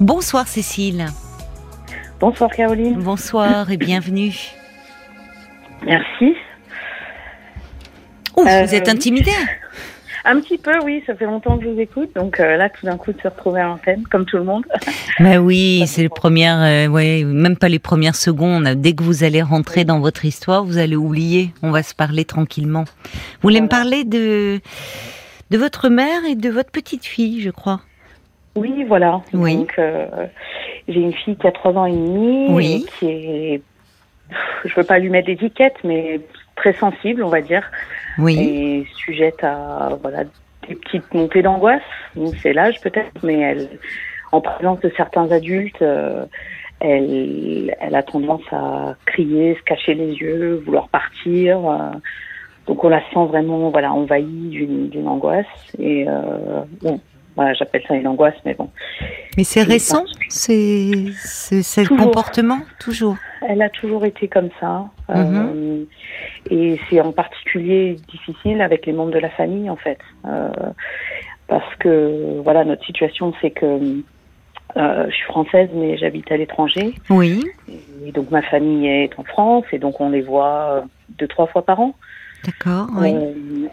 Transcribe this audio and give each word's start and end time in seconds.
Bonsoir 0.00 0.46
Cécile. 0.46 1.06
Bonsoir 2.20 2.50
Caroline. 2.52 3.02
Bonsoir 3.02 3.68
et 3.72 3.76
bienvenue. 3.76 4.32
Merci. 5.84 6.36
Vous 8.36 8.74
êtes 8.74 8.88
intimidée 8.88 9.32
Un 10.24 10.40
petit 10.40 10.56
peu, 10.56 10.78
oui. 10.84 11.02
Ça 11.04 11.16
fait 11.16 11.24
longtemps 11.24 11.58
que 11.58 11.64
je 11.64 11.70
vous 11.70 11.80
écoute. 11.80 12.10
Donc 12.14 12.38
euh, 12.38 12.56
là, 12.56 12.70
tout 12.70 12.86
d'un 12.86 12.96
coup, 12.96 13.12
de 13.12 13.20
se 13.20 13.26
retrouver 13.26 13.60
à 13.60 13.64
l'antenne, 13.64 14.04
comme 14.08 14.24
tout 14.24 14.36
le 14.36 14.44
monde. 14.44 14.64
Mais 15.18 15.36
oui, 15.38 15.82
c'est 15.88 16.02
les 16.02 16.08
premières, 16.08 16.60
euh, 16.62 16.86
ouais, 16.86 17.24
même 17.24 17.56
pas 17.56 17.68
les 17.68 17.80
premières 17.80 18.14
secondes. 18.14 18.68
Dès 18.68 18.92
que 18.92 19.02
vous 19.02 19.24
allez 19.24 19.42
rentrer 19.42 19.84
dans 19.84 19.98
votre 19.98 20.24
histoire, 20.24 20.64
vous 20.64 20.78
allez 20.78 20.94
oublier. 20.94 21.52
On 21.64 21.72
va 21.72 21.82
se 21.82 21.96
parler 21.96 22.24
tranquillement. 22.24 22.84
Vous 22.84 23.42
voulez 23.42 23.60
me 23.60 23.68
parler 23.68 24.04
de, 24.04 24.60
de 25.50 25.58
votre 25.58 25.88
mère 25.88 26.24
et 26.24 26.36
de 26.36 26.50
votre 26.50 26.70
petite 26.70 27.04
fille, 27.04 27.40
je 27.40 27.50
crois. 27.50 27.80
Oui, 28.56 28.84
voilà. 28.84 29.20
Oui. 29.32 29.56
Donc, 29.56 29.74
euh, 29.78 30.06
j'ai 30.88 31.00
une 31.00 31.12
fille 31.12 31.36
qui 31.36 31.46
a 31.46 31.52
trois 31.52 31.72
ans 31.74 31.86
et 31.86 31.92
demi, 31.92 32.46
Oui. 32.50 32.84
et 32.86 32.90
qui 32.98 33.06
est, 33.10 33.62
je 34.64 34.74
veux 34.74 34.84
pas 34.84 34.98
lui 34.98 35.10
mettre 35.10 35.26
d'étiquette, 35.26 35.76
mais 35.84 36.20
très 36.56 36.72
sensible, 36.72 37.22
on 37.22 37.28
va 37.28 37.40
dire, 37.40 37.62
Oui. 38.18 38.38
et 38.38 38.86
sujette 38.96 39.42
à 39.44 39.90
voilà 40.02 40.24
des 40.68 40.74
petites 40.74 41.12
montées 41.14 41.42
d'angoisse. 41.42 41.82
C'est 42.42 42.52
l'âge 42.52 42.80
peut-être, 42.80 43.12
mais 43.22 43.38
elle, 43.38 43.68
en 44.32 44.40
présence 44.40 44.80
de 44.80 44.92
certains 44.96 45.30
adultes, 45.30 45.80
euh, 45.82 46.24
elle, 46.80 47.76
elle 47.80 47.94
a 47.94 48.02
tendance 48.02 48.42
à 48.52 48.94
crier, 49.06 49.54
se 49.54 49.62
cacher 49.62 49.94
les 49.94 50.14
yeux, 50.14 50.62
vouloir 50.66 50.88
partir. 50.88 51.58
euh, 51.68 51.76
donc 52.66 52.84
on 52.84 52.90
la 52.90 53.00
sent 53.00 53.24
vraiment 53.28 53.70
voilà 53.70 53.94
envahie 53.94 54.48
d'une 54.50 54.90
d'une 54.90 55.08
angoisse 55.08 55.46
et 55.78 56.04
euh, 56.06 56.60
bon 56.82 57.00
voilà 57.38 57.54
j'appelle 57.54 57.82
ça 57.86 57.94
une 57.94 58.08
angoisse 58.08 58.34
mais 58.44 58.54
bon 58.54 58.68
Mais 59.36 59.44
c'est 59.44 59.62
récent, 59.62 60.04
c'est 60.28 60.66
le 60.66 61.96
comportement 61.96 62.58
toujours. 62.80 63.16
Elle 63.48 63.62
a 63.62 63.70
toujours 63.70 64.04
été 64.04 64.26
comme 64.26 64.50
ça. 64.58 64.86
Mhm. 65.08 65.16
euh, 65.16 65.84
et 66.50 66.80
c'est 66.90 67.00
en 67.00 67.12
particulier 67.12 67.96
difficile 68.08 68.60
avec 68.60 68.86
les 68.86 68.92
membres 68.92 69.12
de 69.12 69.18
la 69.18 69.30
famille, 69.30 69.70
en 69.70 69.76
fait. 69.76 69.98
Euh, 70.26 70.50
parce 71.46 71.74
que, 71.76 72.40
voilà, 72.42 72.64
notre 72.64 72.84
situation, 72.84 73.32
c'est 73.40 73.50
que 73.50 74.02
euh, 74.76 75.06
je 75.08 75.14
suis 75.14 75.24
française, 75.26 75.70
mais 75.72 75.96
j'habite 75.96 76.30
à 76.32 76.36
l'étranger. 76.36 76.94
Oui, 77.08 77.44
Et 78.04 78.12
donc, 78.12 78.30
ma 78.30 78.42
famille 78.42 78.88
est 78.88 79.18
en 79.18 79.24
France, 79.24 79.64
et 79.72 79.78
donc 79.78 80.00
on 80.00 80.10
les 80.10 80.22
voit 80.22 80.84
deux, 81.18 81.28
trois 81.28 81.46
fois 81.46 81.64
par 81.64 81.80
an. 81.80 81.94
D'accord. 82.44 82.88
Oui. 82.96 83.12
Euh, 83.14 83.32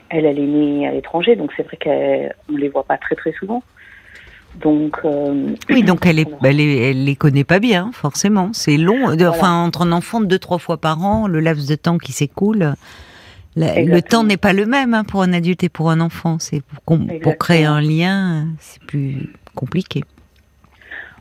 elle, 0.10 0.26
elle 0.26 0.40
est 0.40 0.48
née 0.48 0.88
à 0.88 0.92
l'étranger, 0.92 1.36
donc 1.36 1.52
c'est 1.56 1.64
vrai 1.64 1.78
qu'on 1.82 2.58
les 2.58 2.70
voit 2.70 2.84
pas 2.84 2.98
très, 2.98 3.16
très 3.16 3.32
souvent. 3.34 3.64
Donc, 4.62 5.00
euh, 5.04 5.54
Oui, 5.70 5.84
donc 5.84 6.06
elle 6.06 6.20
est, 6.20 6.30
elle, 6.44 6.60
est- 6.62 6.92
elle 6.92 7.04
les 7.04 7.16
connaît 7.16 7.44
pas 7.44 7.60
bien, 7.60 7.92
forcément. 7.94 8.52
C'est 8.54 8.78
long. 8.78 9.06
Voilà. 9.06 9.30
Enfin, 9.32 9.64
entre 9.66 9.82
un 9.82 9.92
enfant 9.92 10.22
de 10.22 10.26
deux, 10.28 10.40
trois 10.40 10.60
fois 10.60 10.78
par 10.78 11.04
an, 11.04 11.28
le 11.28 11.42
laps 11.42 11.68
de 11.68 11.76
temps 11.76 11.98
qui 11.98 12.14
s'écoule, 12.14 12.74
le 13.58 14.00
temps 14.02 14.24
n'est 14.24 14.38
pas 14.38 14.54
le 14.54 14.66
même 14.66 14.94
hein, 14.94 15.04
pour 15.04 15.22
un 15.24 15.34
adulte 15.34 15.64
et 15.64 15.70
pour 15.70 15.90
un 15.90 16.00
enfant. 16.00 16.38
C'est 16.40 16.62
pour, 16.86 17.38
créer 17.38 17.66
un 17.66 17.82
lien, 17.82 18.48
c'est 18.60 18.82
plus 18.84 19.34
compliqué. 19.56 20.04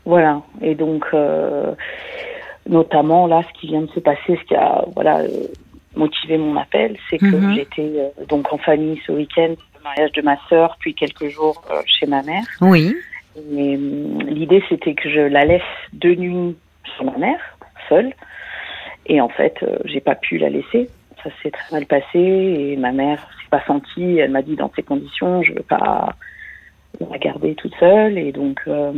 Voilà. 0.05 0.41
Et 0.61 0.75
donc, 0.75 1.05
euh, 1.13 1.73
notamment 2.69 3.27
là, 3.27 3.41
ce 3.43 3.59
qui 3.59 3.67
vient 3.67 3.81
de 3.81 3.89
se 3.91 3.99
passer, 3.99 4.37
ce 4.41 4.47
qui 4.47 4.55
a 4.55 4.85
voilà 4.95 5.19
euh, 5.19 5.47
motivé 5.95 6.37
mon 6.37 6.55
appel, 6.57 6.97
c'est 7.09 7.17
que 7.17 7.35
Mhm. 7.35 7.55
j'étais 7.55 7.91
euh, 7.97 8.25
donc 8.27 8.51
en 8.51 8.57
famille 8.57 9.01
ce 9.05 9.11
week-end, 9.11 9.55
le 9.77 9.83
mariage 9.83 10.11
de 10.13 10.21
ma 10.21 10.37
sœur, 10.49 10.75
puis 10.79 10.93
quelques 10.93 11.29
jours 11.29 11.63
euh, 11.71 11.81
chez 11.85 12.05
ma 12.05 12.21
mère. 12.23 12.43
Oui, 12.61 12.95
Et 13.37 13.75
hum, 13.75 14.19
l'idée, 14.27 14.63
c'était 14.69 14.93
que 14.93 15.09
je 15.09 15.19
la 15.19 15.43
laisse 15.45 15.61
deux 15.93 16.15
nuits 16.15 16.55
chez 16.97 17.03
ma 17.03 17.17
mère, 17.17 17.39
seule. 17.89 18.13
Et 19.07 19.19
en 19.21 19.29
fait, 19.29 19.55
euh, 19.63 19.77
j'ai 19.85 19.99
pas 19.99 20.15
pu 20.15 20.37
la 20.37 20.49
laisser. 20.49 20.89
Ça 21.23 21.29
s'est 21.41 21.51
très 21.51 21.71
mal 21.75 21.85
passé 21.85 22.19
et 22.19 22.75
ma 22.77 22.91
mère 22.91 23.19
s'est 23.41 23.49
pas 23.49 23.63
sentie. 23.65 24.17
Elle 24.19 24.31
m'a 24.31 24.41
dit 24.41 24.55
dans 24.55 24.71
ces 24.75 24.83
conditions, 24.83 25.41
je 25.43 25.53
veux 25.53 25.63
pas 25.63 26.09
la 27.09 27.17
garder 27.17 27.55
toute 27.55 27.73
seule. 27.79 28.17
Et 28.17 28.31
donc, 28.31 28.59
euh, 28.67 28.91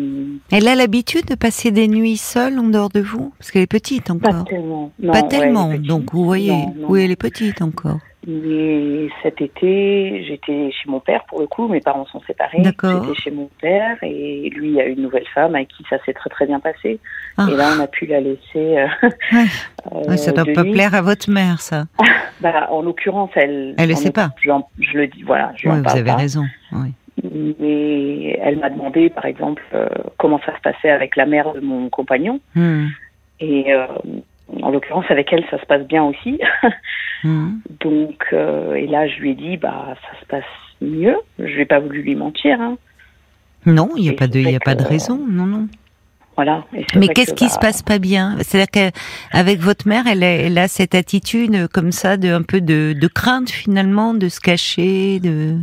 elle 0.52 0.68
a 0.68 0.76
l'habitude 0.76 1.26
de 1.26 1.36
passer 1.36 1.72
des 1.72 1.88
nuits 1.88 2.18
seule 2.18 2.58
en 2.60 2.64
dehors 2.70 2.90
de 2.90 3.00
vous, 3.02 3.34
parce 3.40 3.52
qu'elle 3.52 3.64
est 3.64 3.68
petite 3.68 4.06
Pas 4.08 4.14
encore. 4.30 4.46
tellement. 4.46 4.92
Non, 5.00 5.12
Pas 5.14 5.24
tellement. 5.24 5.68
elle 5.70 5.76
est 5.76 5.78
petite. 5.78 5.90
donc 5.90 6.14
vous 6.14 6.24
voyez, 6.26 6.52
Non, 6.52 6.74
non. 6.78 6.88
oui, 6.90 7.04
elle 7.04 7.12
est 7.12 7.16
petite 7.16 7.62
encore. 7.62 8.00
Mais 8.30 9.08
cet 9.24 9.40
été, 9.42 10.22
j'étais 10.28 10.70
chez 10.72 10.90
mon 10.90 11.00
père 11.00 11.24
pour 11.30 11.40
le 11.40 11.48
coup. 11.48 11.70
Mes 11.70 11.80
parents 11.80 12.06
sont 12.08 12.20
séparés. 12.28 12.60
D'accord. 12.62 13.06
J'étais 13.06 13.22
chez 13.22 13.32
mon 13.32 13.50
père 13.62 13.96
et 14.02 14.50
lui 14.54 14.82
a 14.82 14.86
une 14.86 15.02
nouvelle 15.02 15.26
femme 15.34 15.56
avec 15.56 15.70
qui 15.70 15.86
ça 15.90 15.96
s'est 16.06 16.12
très 16.12 16.30
très 16.30 16.46
bien 16.46 16.60
passé. 16.60 17.00
Ah. 17.38 17.48
Et 17.50 17.56
là, 17.56 17.70
on 17.78 17.82
a 17.82 17.88
pu 17.88 18.06
la 18.06 18.20
laisser. 18.20 18.40
euh, 18.56 18.88
Ouais. 19.32 19.46
euh, 19.94 20.10
Ouais, 20.10 20.18
ça 20.18 20.34
doit 20.34 20.44
pas 20.54 20.64
nuit. 20.64 20.74
plaire 20.74 20.94
à 20.94 21.02
votre 21.02 21.30
mère, 21.30 21.62
ça. 21.62 21.86
Bah, 22.42 22.68
en 22.70 22.82
l'occurrence, 22.84 23.32
elle. 23.36 23.74
Elle 23.80 23.90
le 23.90 23.96
en 23.96 23.98
sait 23.98 24.12
pas. 24.12 24.30
Je, 24.42 24.52
le 24.98 25.08
dis, 25.08 25.24
voilà. 25.24 25.54
Je 25.56 25.68
vous 25.70 25.76
avez 25.90 26.04
pas. 26.04 26.16
raison. 26.18 26.44
Oui. 26.74 26.90
Mais 27.60 28.40
elle 28.42 28.58
m'a 28.60 28.70
demandé, 28.70 29.10
par 29.10 29.26
exemple, 29.26 29.64
euh, 29.74 29.88
comment 30.18 30.40
ça 30.46 30.56
se 30.56 30.62
passait 30.62 30.90
avec 30.90 31.16
la 31.16 31.26
mère 31.26 31.54
de 31.54 31.60
mon 31.60 31.90
compagnon. 31.90 32.40
Hmm. 32.56 32.88
Et 33.40 33.74
euh, 33.74 33.88
en 34.62 34.70
l'occurrence, 34.70 35.06
avec 35.10 35.32
elle, 35.32 35.46
ça 35.50 35.60
se 35.60 35.66
passe 35.66 35.86
bien 35.88 36.04
aussi. 36.04 36.40
Hmm. 37.24 37.62
Donc, 37.80 38.28
euh, 38.32 38.76
et 38.76 38.86
là, 38.86 39.08
je 39.08 39.20
lui 39.20 39.32
ai 39.32 39.34
dit, 39.34 39.58
bah, 39.58 39.96
ça 40.04 40.20
se 40.22 40.26
passe 40.28 40.44
mieux. 40.82 41.18
Je 41.40 41.58
n'ai 41.58 41.66
pas 41.66 41.80
voulu 41.80 42.04
lui 42.04 42.14
mentir. 42.14 42.62
Hein. 42.62 42.78
Non, 43.66 43.90
il 43.98 44.04
n'y 44.04 44.10
a 44.12 44.14
pas 44.14 44.28
de, 44.28 44.40
y 44.40 44.56
a 44.56 44.60
pas 44.60 44.76
de 44.76 44.84
raison. 44.84 45.20
Non, 45.28 45.48
non. 45.48 45.68
Voilà. 46.36 46.64
Mais 46.96 47.08
qu'est-ce 47.08 47.32
que, 47.32 47.36
qui 47.36 47.46
bah, 47.46 47.50
se 47.50 47.60
passe 47.60 47.82
pas 47.82 47.98
bien? 47.98 48.38
C'est-à-dire 48.42 48.92
qu'avec 49.32 49.60
votre 49.60 49.88
mère, 49.88 50.06
elle 50.06 50.24
a, 50.24 50.28
elle 50.28 50.60
a 50.60 50.68
cette 50.68 50.94
attitude 50.94 51.68
comme 51.70 51.92
ça, 51.92 52.16
de 52.18 52.30
un 52.32 52.44
peu 52.44 52.62
de, 52.62 52.94
de 52.94 53.08
crainte 53.08 53.50
finalement, 53.50 54.14
de 54.14 54.30
se 54.30 54.40
cacher, 54.40 55.20
de. 55.20 55.58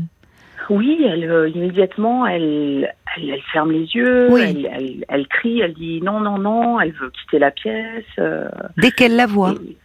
Oui, 0.71 1.05
elle, 1.09 1.31
euh, 1.31 1.49
immédiatement, 1.49 2.27
elle, 2.27 2.93
elle, 3.17 3.31
elle 3.31 3.43
ferme 3.53 3.73
les 3.73 3.85
yeux, 3.95 4.29
Oui. 4.31 4.41
elle, 4.43 4.67
elle, 4.73 5.05
elle 5.09 5.27
crie, 5.29 5.61
elle 5.61 5.75
dit 5.75 6.01
non, 6.03 6.21
non, 6.21 6.39
non, 6.39 6.81
elle 6.81 6.93
veut 6.93 7.11
quitter 7.11 7.39
la 7.39 7.51
pièce. 7.51 8.05
euh, 8.19 8.49
Dès 8.77 8.91
qu'elle 8.91 9.17
la 9.17 9.27
voit. 9.27 9.53
et- 9.53 9.77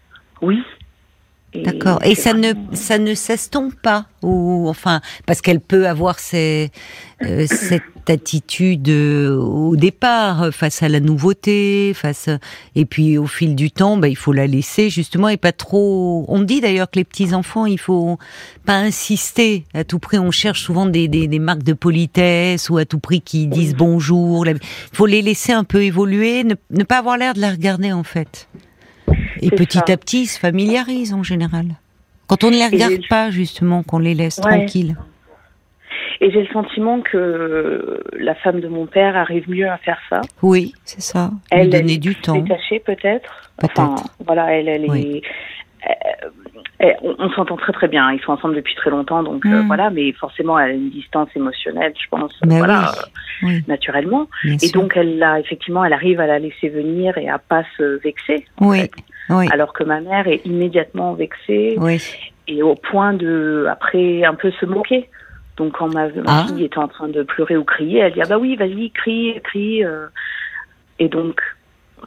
oui. 0.41 0.62
D'accord. 1.56 2.00
Et 2.06 2.13
ça 2.13 2.34
ne, 2.34 2.53
ça 2.73 3.00
ne 3.00 3.16
s'estompe 3.16 3.73
pas, 3.81 4.06
ou 4.22 4.67
enfin, 4.69 5.01
parce 5.25 5.41
qu'elle 5.41 5.59
peut 5.59 5.88
avoir 5.88 6.19
ces, 6.19 6.69
euh, 7.23 7.46
cette 7.47 7.81
attitude 8.09 8.90
euh, 8.90 9.36
au 9.38 9.75
départ 9.75 10.50
face 10.52 10.84
à 10.84 10.90
la 10.90 11.00
nouveauté, 11.00 11.94
face, 11.96 12.30
et 12.75 12.86
puis 12.86 13.18
au 13.18 13.28
fil 13.28 13.56
du 13.56 13.72
temps, 13.72 13.97
bah, 13.97 14.08
il 14.08 14.16
faut 14.16 14.34
la 14.34 14.47
laisser 14.47 14.90
justement 14.90 15.30
et 15.30 15.38
pas 15.38 15.52
trop. 15.52 16.25
On 16.28 16.42
dit 16.42 16.62
d'ailleurs 16.62 16.90
que 16.90 16.97
les 17.00 17.03
petits 17.06 17.34
enfants, 17.34 17.66
il 17.66 17.80
faut 17.80 18.18
pas 18.66 18.75
insister 18.78 19.66
à 19.74 19.84
tout 19.84 20.00
prix. 20.00 20.20
On 20.20 20.31
cherche 20.31 20.62
souvent 20.62 20.86
des, 20.86 21.08
des, 21.08 21.28
des 21.28 21.40
marques 21.40 21.64
de 21.64 21.74
politesse 21.74 22.70
ou 22.70 22.78
à 22.78 22.86
tout 22.86 23.00
prix 23.00 23.22
qui 23.22 23.47
disent 23.47 23.75
bonjour. 23.75 24.46
Il 24.47 24.58
faut 24.94 25.06
les 25.06 25.22
laisser 25.22 25.52
un 25.53 25.64
peu 25.64 25.84
évoluer, 25.84 26.44
ne, 26.44 26.56
ne 26.72 26.84
pas 26.84 26.97
avoir 27.00 27.18
l'air 27.18 27.34
de 27.34 27.41
la 27.41 27.52
regarder 27.52 27.91
en 27.91 28.03
fait. 28.03 28.47
Et 29.41 29.50
petit 29.52 29.78
ça. 29.80 29.86
à 29.88 29.97
petit, 29.97 30.24
ils 30.24 30.28
se 30.28 30.40
familiarisent 30.40 31.14
en 31.14 31.24
général. 31.24 31.66
Quand 32.28 32.44
on 32.44 32.52
ne 32.52 32.58
les 32.58 32.68
regarde 32.68 33.00
pas, 33.09 33.31
justement, 33.31 33.81
qu'on 33.81 33.97
les 34.00 34.14
laisse 34.14 34.38
Ouais. 34.38 34.44
tranquilles. 34.59 34.96
Et 36.22 36.31
j'ai 36.31 36.41
le 36.41 36.47
sentiment 36.47 37.00
que 37.02 38.03
la 38.18 38.35
femme 38.35 38.59
de 38.59 38.68
mon 38.68 38.85
père 38.85 39.16
arrive 39.16 39.50
mieux 39.50 39.69
à 39.69 39.78
faire 39.78 40.00
ça. 40.09 40.19
Oui, 40.41 40.74
c'est 40.84 41.02
ça. 41.02 41.31
Elle, 41.50 41.63
Lui 41.63 41.69
donner 41.69 41.94
est 41.94 41.97
du 41.97 42.16
temps. 42.16 42.38
détachée 42.38 42.80
peut-être. 42.80 43.52
Peut-être. 43.57 43.80
Enfin, 43.80 44.03
voilà, 44.25 44.52
elle, 44.53 44.68
elle 44.68 44.85
Oui. 44.90 45.22
est. 45.24 45.90
euh, 46.81 46.94
on 47.03 47.16
on 47.19 47.29
s'entend 47.31 47.56
très 47.56 47.72
très 47.74 47.88
bien. 47.88 48.12
Ils 48.12 48.19
sont 48.22 48.34
ensemble 48.34 48.56
depuis 48.56 48.75
très 48.75 48.90
longtemps, 48.90 49.24
donc 49.24 49.46
euh, 49.46 49.63
Mm. 49.63 49.68
voilà. 49.68 49.90
Mais 49.90 50.12
forcément, 50.13 50.59
elle 50.59 50.72
a 50.72 50.74
une 50.74 50.90
distance 50.90 51.29
émotionnelle, 51.35 51.94
je 52.02 52.08
pense. 52.09 52.34
Mais 52.46 52.58
voilà, 52.58 52.91
oui, 53.44 53.56
oui, 53.56 53.63
naturellement. 53.68 54.28
bien 54.44 54.56
Et 54.56 54.68
sûr. 54.68 54.81
donc, 54.81 54.97
elle 54.97 55.22
a 55.24 55.40
effectivement, 55.40 55.85
elle 55.85 55.94
arrive 55.94 56.19
à 56.19 56.28
la 56.28 56.40
laisser 56.40 56.67
venir 56.70 57.17
et 57.17 57.29
à 57.29 57.38
pas 57.38 57.64
se 57.78 58.02
vexer. 58.03 58.46
en 58.59 58.67
oui, 58.70 58.82
fait. 58.82 58.91
oui, 59.29 59.47
Alors 59.52 59.72
que 59.73 59.84
ma 59.85 60.02
mère 60.02 60.28
est 60.28 60.46
immédiatement 60.46 61.14
vexée 61.14 61.76
oui. 61.78 62.02
et 62.49 62.61
au 62.61 62.76
point 62.76 63.14
de, 63.14 63.67
après, 63.72 64.26
un 64.26 64.35
peu 64.35 64.52
se 64.52 64.66
moquer. 64.66 65.09
Donc, 65.59 65.73
quand 65.78 65.94
ma, 65.94 66.08
ma 66.08 66.23
Ah. 66.26 66.46
fille 66.47 66.64
était 66.64 66.78
en 66.79 66.88
train 66.88 67.08
de 67.09 67.22
pleurer 67.22 67.56
ou 67.58 67.64
crier, 67.64 68.00
elle 68.00 68.14
dit 68.14 68.22
Ah 68.23 68.28
bah 68.28 68.38
oui, 68.40 68.56
vas-y, 68.56 68.90
crie, 68.91 69.40
crie. 69.44 69.84
euh. 69.85 70.08
Et 70.97 71.08
donc, 71.09 71.40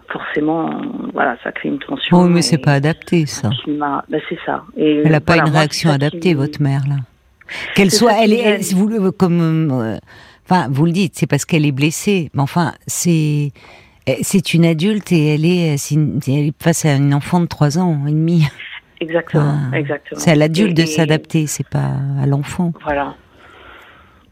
forcément, 0.08 0.70
voilà, 1.12 1.36
ça 1.44 1.52
crée 1.52 1.68
une 1.68 1.78
tension. 1.78 2.22
Oui, 2.22 2.30
mais 2.30 2.42
c'est 2.42 2.58
pas 2.58 2.72
adapté, 2.72 3.26
ça. 3.26 3.50
Bah, 3.68 4.02
c'est 4.28 4.38
ça. 4.44 4.64
Et 4.76 5.02
Elle 5.04 5.12
n'a 5.12 5.20
pas 5.20 5.34
voilà, 5.34 5.48
une 5.48 5.54
réaction 5.54 5.90
adaptée, 5.90 6.34
votre 6.34 6.60
mère, 6.60 6.82
là. 6.88 6.96
Qu'elle 7.74 7.90
soit, 7.90 8.12
elle 8.22 8.32
est, 8.32 8.40
elle- 8.40 8.60
vous 8.74 8.88
le- 8.88 9.10
comme, 9.10 9.70
euh, 9.72 9.98
enfin, 10.48 10.68
vous 10.70 10.86
le 10.86 10.92
dites, 10.92 11.12
c'est 11.16 11.26
parce 11.26 11.44
qu'elle 11.44 11.66
est 11.66 11.72
blessée. 11.72 12.30
Mais 12.34 12.40
enfin, 12.40 12.72
c'est, 12.86 13.52
eh, 14.06 14.16
c'est 14.22 14.54
une 14.54 14.64
adulte 14.64 15.12
et 15.12 15.34
elle 15.34 15.44
est, 15.44 15.76
c'est 15.76 15.94
une- 15.96 16.20
elle 16.26 16.48
est 16.48 16.62
face 16.62 16.84
à 16.86 16.94
une 16.96 17.12
enfant 17.12 17.40
de 17.40 17.46
3 17.46 17.78
ans 17.78 18.06
et 18.06 18.12
demi. 18.12 18.46
Exactement, 19.00 19.58
Ah. 19.72 19.76
exactement. 19.76 20.18
C'est 20.20 20.30
à 20.30 20.34
l'adulte 20.36 20.76
de 20.76 20.86
s'adapter, 20.86 21.46
c'est 21.48 21.68
pas 21.68 21.90
à 22.22 22.26
l'enfant. 22.26 22.72
Voilà. 22.84 23.14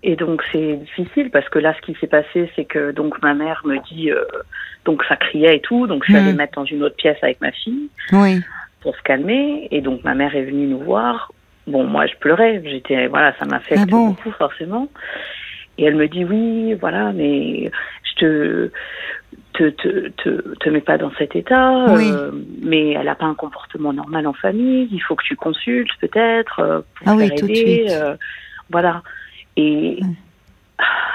Et 0.03 0.17
donc 0.17 0.43
c'est 0.51 0.77
difficile 0.77 1.31
parce 1.31 1.49
que 1.51 1.59
là, 1.59 1.75
ce 1.75 1.81
qui 1.83 1.95
s'est 2.01 2.07
passé, 2.07 2.51
c'est 2.57 2.65
que 2.65 2.91
donc 2.93 3.21
ma 3.23 3.35
mère 3.35 3.61
me 3.67 3.77
dit, 3.93 4.11
euh, 4.11 4.25
donc 4.87 5.05
ça 5.05 5.17
criait 5.17 5.57
et 5.57 5.61
tout, 5.61 5.87
donc 5.87 6.05
je 6.05 6.13
suis 6.13 6.17
allée 6.19 6.33
Mm. 6.33 6.37
mettre 6.37 6.55
dans 6.55 6.65
une 6.65 6.83
autre 6.83 6.97
pièce 6.97 7.19
avec 7.23 7.41
ma 7.43 7.53
fille 7.53 7.91
Oui. 8.13 8.41
pour 8.81 8.97
se 8.97 9.03
calmer. 9.03 9.69
Et 9.71 9.83
donc 9.83 10.03
ma 10.03 10.15
mère 10.15 10.35
est 10.35 10.45
venue 10.45 10.67
nous 10.69 10.79
voir. 10.79 11.33
Bon, 11.67 11.85
moi 11.85 12.07
je 12.07 12.15
pleurais, 12.17 12.63
j'étais 12.65 13.07
voilà, 13.09 13.35
ça 13.39 13.45
m'a 13.45 13.61
fait 13.61 13.77
Ah 13.79 13.85
bon 13.87 14.09
beaucoup 14.09 14.31
forcément. 14.33 14.89
Et 15.77 15.85
elle 15.85 15.97
me 15.97 16.09
dit 16.09 16.25
oui, 16.25 16.73
voilà, 16.75 17.13
mais 17.13 17.71
je 18.05 18.15
te 18.21 18.71
te 19.53 19.69
te 19.69 20.09
te, 20.17 20.55
te 20.59 20.69
mets 20.71 20.81
pas 20.81 20.97
dans 20.97 21.13
cet 21.19 21.37
état. 21.37 21.85
Oui. 21.91 22.09
euh, 22.11 22.31
mais 22.63 22.93
elle 22.93 23.09
a 23.09 23.15
pas 23.15 23.27
un 23.27 23.35
comportement 23.35 23.93
normal 23.93 24.27
en 24.27 24.33
famille. 24.33 24.89
Il 24.91 25.01
faut 25.01 25.15
que 25.15 25.25
tu 25.25 25.37
consultes 25.37 25.91
peut-être 26.01 26.61
euh, 26.61 26.81
pour 26.95 27.07
Ah 27.09 27.17
oui, 27.17 27.29
tout 27.37 27.47
de 27.47 27.55
suite. 27.55 27.93
voilà. 28.71 29.03
Et 29.57 29.99
Mm. 30.03 30.15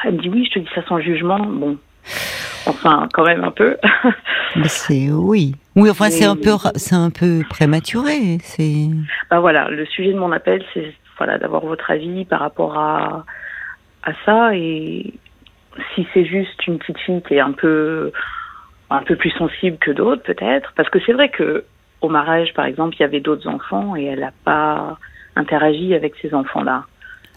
elle 0.06 0.14
me 0.16 0.22
dit 0.22 0.30
oui, 0.30 0.46
je 0.46 0.52
te 0.52 0.60
dis 0.60 0.70
ça 0.76 0.84
sans 0.88 1.00
jugement. 1.00 1.40
Bon, 1.40 1.78
enfin 2.68 3.08
quand 3.14 3.24
même 3.26 3.44
un 3.44 3.52
peu. 3.52 3.78
C'est 4.66 5.10
oui. 5.12 5.56
Oui, 5.76 5.90
enfin 5.90 6.10
c'est 6.10 6.26
un 6.26 6.36
peu 6.38 6.52
c'est 6.76 6.96
un 6.96 7.10
peu 7.10 7.42
prématuré. 7.50 8.38
C'est 8.42 8.88
Bah 9.30 9.40
voilà, 9.40 9.70
le 9.70 9.86
sujet 9.86 10.14
de 10.14 10.20
mon 10.20 10.32
appel, 10.32 10.64
c'est 10.74 10.94
voilà 11.18 11.38
d'avoir 11.38 11.66
votre 11.66 11.90
avis 11.92 12.26
par 12.26 12.40
rapport 12.40 12.78
à 12.78 13.26
à 14.04 14.12
ça 14.26 14.56
et 14.56 15.14
si 15.94 16.08
c'est 16.14 16.26
juste 16.26 16.66
une 16.68 16.78
petite 16.78 17.00
fille 17.00 17.22
qui 17.28 17.34
est 17.34 17.40
un 17.42 17.52
peu 17.52 18.12
un 18.90 19.02
peu 19.02 19.16
plus 19.16 19.32
sensible 19.32 19.78
que 19.78 19.92
d'autres 19.92 20.22
peut-être, 20.24 20.72
parce 20.78 20.90
que 20.90 21.00
c'est 21.06 21.14
vrai 21.14 21.30
que 21.30 21.66
au 22.02 22.08
mariage 22.10 22.54
par 22.54 22.66
exemple 22.66 22.96
il 22.98 23.02
y 23.02 23.06
avait 23.06 23.20
d'autres 23.20 23.48
enfants 23.50 23.96
et 23.96 24.06
elle 24.06 24.20
n'a 24.20 24.32
pas 24.46 24.98
interagi 25.36 25.94
avec 25.96 26.14
ces 26.22 26.34
enfants-là 26.34 26.86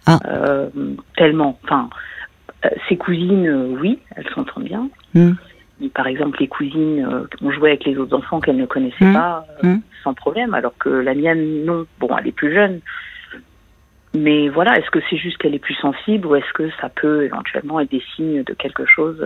Ah. 0.08 0.18
Euh, 0.26 0.68
tellement. 1.16 1.58
Enfin, 1.64 1.90
euh, 2.64 2.68
ses 2.88 2.96
cousines, 2.96 3.46
euh, 3.46 3.76
oui, 3.80 3.98
elles 4.16 4.28
s'entendent 4.34 4.64
bien. 4.64 4.88
Hmm. 5.14 5.32
Mais 5.80 5.88
par 5.90 6.06
exemple, 6.08 6.38
les 6.40 6.48
cousines 6.48 7.06
ont 7.40 7.50
joué 7.52 7.70
avec 7.70 7.84
les 7.84 7.96
autres 7.98 8.16
enfants 8.16 8.40
qu'elles 8.40 8.56
ne 8.56 8.66
connaissaient 8.66 9.04
Hmm. 9.04 9.12
pas 9.12 9.46
Hmm. 9.62 9.76
sans 10.02 10.14
problème, 10.14 10.54
alors 10.54 10.76
que 10.78 10.88
la 10.88 11.14
mienne, 11.14 11.64
non. 11.64 11.86
Bon, 12.00 12.08
elle 12.18 12.26
est 12.26 12.32
plus 12.32 12.52
jeune. 12.52 12.80
Mais 14.14 14.48
voilà, 14.48 14.76
est-ce 14.78 14.90
que 14.90 14.98
c'est 15.08 15.18
juste 15.18 15.36
qu'elle 15.36 15.54
est 15.54 15.58
plus 15.60 15.74
sensible 15.74 16.26
ou 16.26 16.34
est-ce 16.34 16.52
que 16.54 16.70
ça 16.80 16.88
peut 16.88 17.24
éventuellement 17.24 17.78
être 17.78 17.90
des 17.90 18.02
signes 18.16 18.42
de 18.42 18.54
quelque 18.54 18.86
chose 18.86 19.22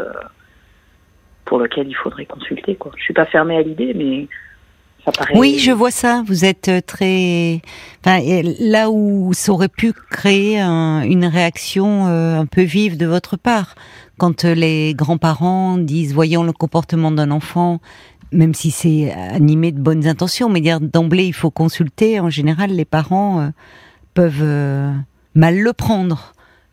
pour 1.44 1.58
lequel 1.60 1.86
il 1.88 1.94
faudrait 1.94 2.26
consulter 2.26 2.74
quoi. 2.76 2.92
Je 2.96 3.02
suis 3.02 3.14
pas 3.14 3.26
fermée 3.26 3.56
à 3.56 3.62
l'idée, 3.62 3.94
mais 3.94 4.28
ça 5.04 5.12
paraît. 5.12 5.36
Oui, 5.36 5.58
je 5.58 5.72
vois 5.72 5.90
ça. 5.90 6.22
Vous 6.26 6.44
êtes 6.44 6.68
euh, 6.68 6.80
très 6.80 7.60
enfin, 8.04 8.20
là 8.60 8.90
où 8.90 9.32
ça 9.34 9.52
aurait 9.52 9.68
pu 9.68 9.92
créer 10.10 10.60
un- 10.60 11.02
une 11.02 11.24
réaction 11.26 12.06
euh, 12.08 12.38
un 12.40 12.46
peu 12.46 12.62
vive 12.62 12.96
de 12.96 13.06
votre 13.06 13.36
part 13.36 13.74
quand 14.18 14.44
euh, 14.44 14.54
les 14.54 14.94
grands-parents 14.94 15.78
disent 15.78 16.12
voyons 16.14 16.42
le 16.44 16.52
comportement 16.52 17.10
d'un 17.10 17.30
enfant 17.30 17.80
même 18.30 18.54
si 18.54 18.70
c'est 18.70 19.12
animé 19.12 19.72
de 19.72 19.80
bonnes 19.80 20.06
intentions, 20.06 20.48
mais 20.48 20.62
dire 20.62 20.80
d'emblée 20.80 21.26
il 21.26 21.34
faut 21.34 21.50
consulter. 21.50 22.18
En 22.18 22.30
général, 22.30 22.70
les 22.70 22.86
parents 22.86 23.50
peuvent 24.14 24.42
mal 25.34 25.58
le 25.58 25.72
prendre. 25.74 26.32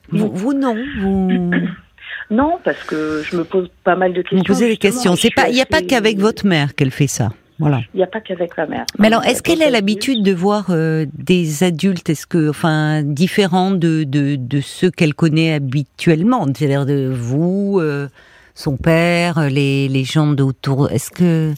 Vous, 0.10 0.54
non, 0.54 0.76
vous, 1.02 1.30
Non, 2.32 2.60
parce 2.64 2.82
que 2.86 3.24
je 3.30 3.36
me 3.36 3.44
pose 3.44 3.70
pas 3.84 3.98
mal 3.98 4.14
de 4.14 4.22
questions. 4.22 4.38
vous 4.38 4.44
posez 4.46 4.70
des 4.70 4.78
questions. 4.78 5.16
C'est 5.18 5.34
pas, 5.36 5.50
il 5.50 5.56
n'y 5.56 5.62
a 5.62 5.66
pas 5.66 5.82
qu'avec 5.82 6.18
votre 6.18 6.46
mère 6.46 6.76
qu'elle 6.76 6.92
fait 6.92 7.08
ça. 7.08 7.34
Voilà. 7.60 7.82
Il 7.94 7.98
n'y 7.98 8.04
a 8.04 8.08
pas 8.08 8.22
qu'avec 8.22 8.56
la 8.56 8.66
mère. 8.68 8.86
Mais 8.98 9.08
alors, 9.08 9.26
est-ce 9.26 9.44
qu'elle 9.44 9.62
a 9.62 9.70
l'habitude 9.70 10.24
de 10.24 10.34
voir 10.34 10.68
euh, 10.70 11.06
des 11.14 11.64
adultes, 11.64 12.10
est-ce 12.10 12.26
que, 12.26 12.50
enfin, 12.50 13.04
différents 13.04 13.72
de, 13.72 14.06
de, 14.06 14.38
de 14.38 14.62
ceux 14.62 14.90
qu'elle 14.90 15.14
connaît 15.14 15.54
habituellement, 15.54 16.46
c'est-à-dire 16.56 16.86
de 16.86 17.12
vous, 17.14 17.80
euh, 17.82 18.08
son 18.56 18.78
père, 18.78 19.50
les, 19.50 19.90
les 19.90 20.04
gens 20.06 20.28
d'autour? 20.28 20.90
Est-ce 20.90 21.12
que, 21.12 21.54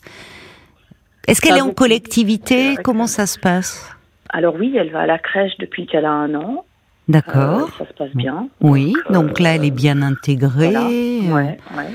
est-ce 1.27 1.39
qu'elle 1.39 1.57
est 1.57 1.61
en 1.61 1.71
collectivité? 1.71 2.75
Comment 2.83 3.07
ça 3.07 3.27
se 3.27 3.37
passe? 3.37 3.87
Alors 4.29 4.55
oui, 4.55 4.75
elle 4.75 4.91
va 4.91 5.01
à 5.01 5.05
la 5.05 5.19
crèche 5.19 5.53
depuis 5.59 5.85
qu'elle 5.85 6.05
a 6.05 6.11
un 6.11 6.33
an. 6.33 6.65
D'accord. 7.07 7.69
Euh, 7.79 7.83
ça 7.83 7.87
se 7.87 7.93
passe 7.93 8.15
bien. 8.15 8.47
oui. 8.61 8.93
Donc 9.09 9.39
là, 9.39 9.55
elle 9.55 9.65
est 9.65 9.71
bien 9.71 10.01
intégrée. 10.01 10.71
Voilà. 10.71 10.87
Ouais, 10.87 11.57
ouais. 11.77 11.89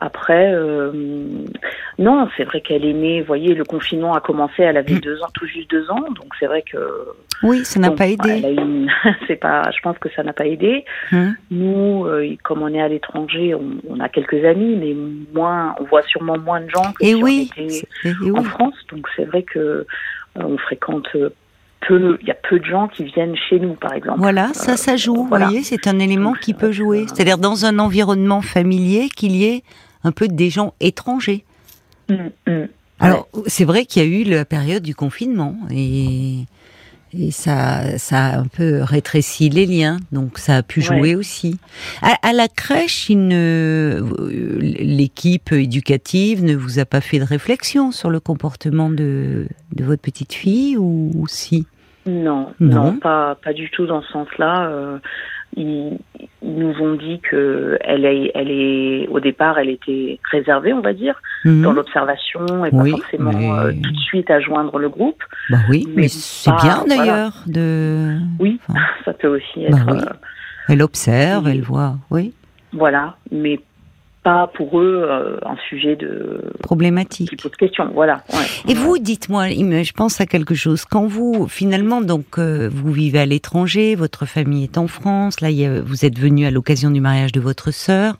Après, 0.00 0.52
euh, 0.54 0.92
non, 1.98 2.28
c'est 2.36 2.44
vrai 2.44 2.60
qu'elle 2.60 2.84
est 2.84 2.92
née. 2.92 3.20
Vous 3.20 3.26
voyez, 3.26 3.54
le 3.54 3.64
confinement 3.64 4.14
a 4.14 4.20
commencé. 4.20 4.62
Elle 4.62 4.76
avait 4.76 4.94
deux 5.00 5.20
ans, 5.22 5.28
tout 5.34 5.46
juste 5.46 5.68
deux 5.70 5.90
ans. 5.90 6.00
Donc 6.14 6.28
c'est 6.38 6.46
vrai 6.46 6.62
que 6.62 6.78
Oui, 7.42 7.64
ça 7.64 7.80
n'a 7.80 7.90
bon, 7.90 7.96
pas 7.96 8.06
aidé. 8.06 8.44
a 8.44 8.48
une- 8.50 8.88
c'est 9.26 9.36
pas. 9.36 9.68
Je 9.76 9.80
pense 9.82 9.98
que 9.98 10.08
ça 10.14 10.22
n'a 10.22 10.32
pas 10.32 10.46
aidé. 10.46 10.84
Hein 11.12 11.34
Nous, 11.50 12.04
euh, 12.06 12.28
comme 12.44 12.62
on 12.62 12.68
est 12.72 12.80
à 12.80 12.86
l'étranger, 12.88 13.54
on, 13.54 13.72
on 13.88 13.98
a 14.00 14.08
quelques 14.08 14.44
amis, 14.44 14.76
mais 14.76 14.94
moins. 15.34 15.74
On 15.80 15.84
voit 15.84 16.02
sûrement 16.02 16.38
moins 16.38 16.60
de 16.60 16.70
gens 16.70 16.92
que 16.92 17.04
Et 17.04 17.08
si 17.08 17.14
oui. 17.16 17.50
on 17.56 17.62
était 17.64 17.84
oui. 18.22 18.30
en 18.38 18.42
France. 18.44 18.74
Donc 18.92 19.06
c'est 19.16 19.24
vrai 19.24 19.42
que 19.42 19.58
euh, 19.58 19.84
on 20.36 20.56
fréquente 20.58 21.08
peu. 21.88 22.18
Il 22.20 22.26
y 22.28 22.30
a 22.30 22.34
peu 22.48 22.58
de 22.60 22.64
gens 22.64 22.86
qui 22.88 23.04
viennent 23.04 23.36
chez 23.48 23.58
nous, 23.58 23.74
par 23.74 23.94
exemple. 23.94 24.18
Voilà, 24.20 24.48
ça, 24.52 24.76
ça 24.76 24.96
joue. 24.96 25.14
Vous 25.14 25.26
voilà. 25.26 25.46
voyez, 25.46 25.62
c'est 25.62 25.86
un 25.86 25.98
élément 25.98 26.30
Donc, 26.30 26.40
qui 26.40 26.54
peut 26.54 26.72
jouer. 26.72 27.06
C'est-à-dire 27.08 27.38
dans 27.38 27.64
un 27.64 27.78
environnement 27.78 28.42
familier 28.42 29.08
qu'il 29.08 29.32
y 29.36 29.44
ait 29.46 29.62
un 30.04 30.12
peu 30.12 30.28
des 30.28 30.50
gens 30.50 30.74
étrangers. 30.80 31.44
Mm, 32.08 32.14
mm. 32.46 32.68
Alors, 33.00 33.28
c'est 33.46 33.64
vrai 33.64 33.84
qu'il 33.84 34.02
y 34.02 34.06
a 34.06 34.08
eu 34.08 34.24
la 34.24 34.44
période 34.44 34.82
du 34.82 34.94
confinement 34.94 35.56
et, 35.70 36.46
et 37.16 37.30
ça, 37.30 37.96
ça 37.96 38.24
a 38.26 38.38
un 38.40 38.46
peu 38.48 38.82
rétréci 38.82 39.48
les 39.50 39.66
liens, 39.66 39.98
donc 40.10 40.38
ça 40.38 40.56
a 40.56 40.62
pu 40.64 40.80
jouer 40.82 41.00
Ouais. 41.00 41.14
aussi. 41.14 41.58
À, 42.02 42.16
à 42.26 42.32
la 42.32 42.48
crèche, 42.48 43.08
euh, 43.12 44.02
l'équipe 44.58 45.52
éducative 45.52 46.42
ne 46.44 46.56
vous 46.56 46.78
a 46.80 46.84
pas 46.84 47.00
fait 47.00 47.18
de 47.20 47.24
réflexion 47.24 47.92
sur 47.92 48.10
le 48.10 48.18
comportement 48.20 48.90
de, 48.90 49.46
de 49.76 49.84
votre 49.84 50.02
petite 50.02 50.32
fille 50.32 50.76
ou 50.76 51.24
si? 51.28 51.66
Non, 52.06 52.48
Non. 52.58 52.84
non, 52.84 52.96
pas, 52.96 53.36
pas 53.44 53.52
du 53.52 53.70
tout 53.70 53.86
dans 53.86 54.02
ce 54.02 54.08
sens-là. 54.12 54.68
Euh, 54.70 54.98
ils, 55.56 55.98
ils 56.42 56.54
nous 56.54 56.74
ont 56.80 56.94
dit 56.94 57.20
que 57.20 57.78
elle 57.80 58.04
est, 58.04 58.30
elle 58.34 58.50
est, 58.50 59.08
au 59.08 59.20
départ, 59.20 59.58
elle 59.58 59.70
était 59.70 60.18
réservée, 60.30 60.72
on 60.72 60.80
va 60.80 60.92
dire, 60.92 61.20
Mhm. 61.44 61.62
dans 61.62 61.72
l'observation 61.72 62.64
et 62.64 62.70
Oui, 62.72 62.90
pas 62.92 62.98
forcément 62.98 63.32
mais- 63.32 63.50
euh, 63.50 63.72
tout 63.82 63.90
de 63.92 63.98
suite 63.98 64.30
à 64.30 64.40
joindre 64.40 64.78
le 64.78 64.88
groupe. 64.88 65.22
Bah 65.50 65.58
oui, 65.70 65.84
mais, 65.88 66.02
mais 66.02 66.08
c'est 66.08 66.50
bien 66.50 66.84
voilà. 66.84 66.96
d'ailleurs 66.96 67.32
de. 67.46 68.16
Oui, 68.38 68.60
Enfin, 68.68 68.78
ça 69.04 69.12
peut 69.12 69.28
aussi 69.28 69.64
être, 69.64 69.84
Bah 69.86 69.92
oui. 69.92 69.98
euh, 70.02 70.12
Elle 70.68 70.82
observe, 70.82 71.48
elle 71.48 71.62
voit, 71.62 71.94
oui, 72.10 72.34
voilà, 72.72 73.16
mais 73.32 73.58
pas 74.28 74.46
pour 74.54 74.78
eux 74.78 75.06
euh, 75.08 75.38
un 75.46 75.56
sujet 75.70 75.96
de 75.96 76.42
qui 76.52 76.58
problématique. 76.62 77.42
pose 77.42 77.56
question. 77.56 77.90
Voilà. 77.94 78.22
ouais. 78.34 78.70
Et 78.70 78.74
vous, 78.74 78.98
dites-moi, 78.98 79.48
je 79.48 79.92
pense 79.92 80.20
à 80.20 80.26
quelque 80.26 80.54
chose. 80.54 80.84
Quand 80.84 81.06
vous, 81.06 81.48
finalement, 81.48 82.02
donc, 82.02 82.38
euh, 82.38 82.68
vous 82.70 82.92
vivez 82.92 83.20
à 83.20 83.26
l'étranger, 83.26 83.94
votre 83.94 84.26
famille 84.26 84.64
est 84.64 84.76
en 84.76 84.86
France, 84.86 85.40
là, 85.40 85.48
vous 85.82 86.04
êtes 86.04 86.18
venu 86.18 86.44
à 86.44 86.50
l'occasion 86.50 86.90
du 86.90 87.00
mariage 87.00 87.32
de 87.32 87.40
votre 87.40 87.70
sœur. 87.70 88.18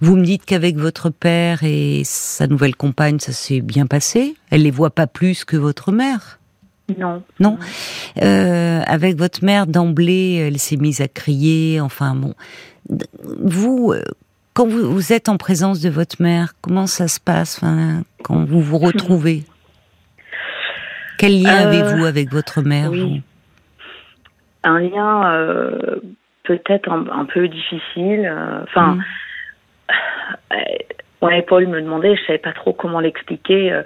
Vous 0.00 0.16
me 0.16 0.24
dites 0.24 0.46
qu'avec 0.46 0.76
votre 0.76 1.10
père 1.10 1.62
et 1.62 2.00
sa 2.04 2.46
nouvelle 2.46 2.74
compagne, 2.74 3.18
ça 3.18 3.32
s'est 3.32 3.60
bien 3.60 3.86
passé. 3.86 4.34
Elle 4.50 4.62
les 4.62 4.70
voit 4.70 4.90
pas 4.90 5.06
plus 5.06 5.44
que 5.44 5.58
votre 5.58 5.92
mère. 5.92 6.38
Non. 6.98 7.22
Non. 7.40 7.58
Euh, 8.22 8.80
avec 8.86 9.16
votre 9.18 9.44
mère, 9.44 9.66
d'emblée, 9.66 10.34
elle 10.36 10.58
s'est 10.58 10.76
mise 10.76 11.02
à 11.02 11.08
crier. 11.08 11.78
Enfin, 11.78 12.14
bon. 12.14 12.32
Vous, 13.40 13.94
quand 14.54 14.66
vous, 14.66 14.92
vous 14.92 15.12
êtes 15.12 15.28
en 15.28 15.36
présence 15.36 15.80
de 15.80 15.88
votre 15.90 16.20
mère, 16.20 16.52
comment 16.60 16.86
ça 16.86 17.08
se 17.08 17.18
passe 17.20 17.58
enfin, 17.62 18.02
quand 18.22 18.44
vous 18.44 18.60
vous 18.60 18.78
retrouvez? 18.78 19.44
Quel 21.18 21.42
lien 21.42 21.64
Euh, 21.66 21.68
avez-vous 21.68 22.04
avec 22.04 22.30
votre 22.30 22.62
mère 22.62 22.90
oui. 22.90 23.00
vous? 23.00 23.20
Un 24.64 24.78
lien 24.80 25.32
euh, 25.32 25.96
peut-être 26.44 26.90
un, 26.90 27.06
un 27.10 27.24
peu 27.24 27.48
difficile. 27.48 28.26
euh, 28.26 28.62
Enfin. 28.64 28.94
Mm. 28.96 29.02
Euh, 30.52 30.56
Ouais, 31.20 31.40
Paul 31.42 31.68
me 31.68 31.80
demandait, 31.80 32.16
je 32.16 32.22
savais 32.26 32.38
pas 32.40 32.52
trop 32.52 32.72
comment 32.72 32.98
l'expliquer. 32.98 33.80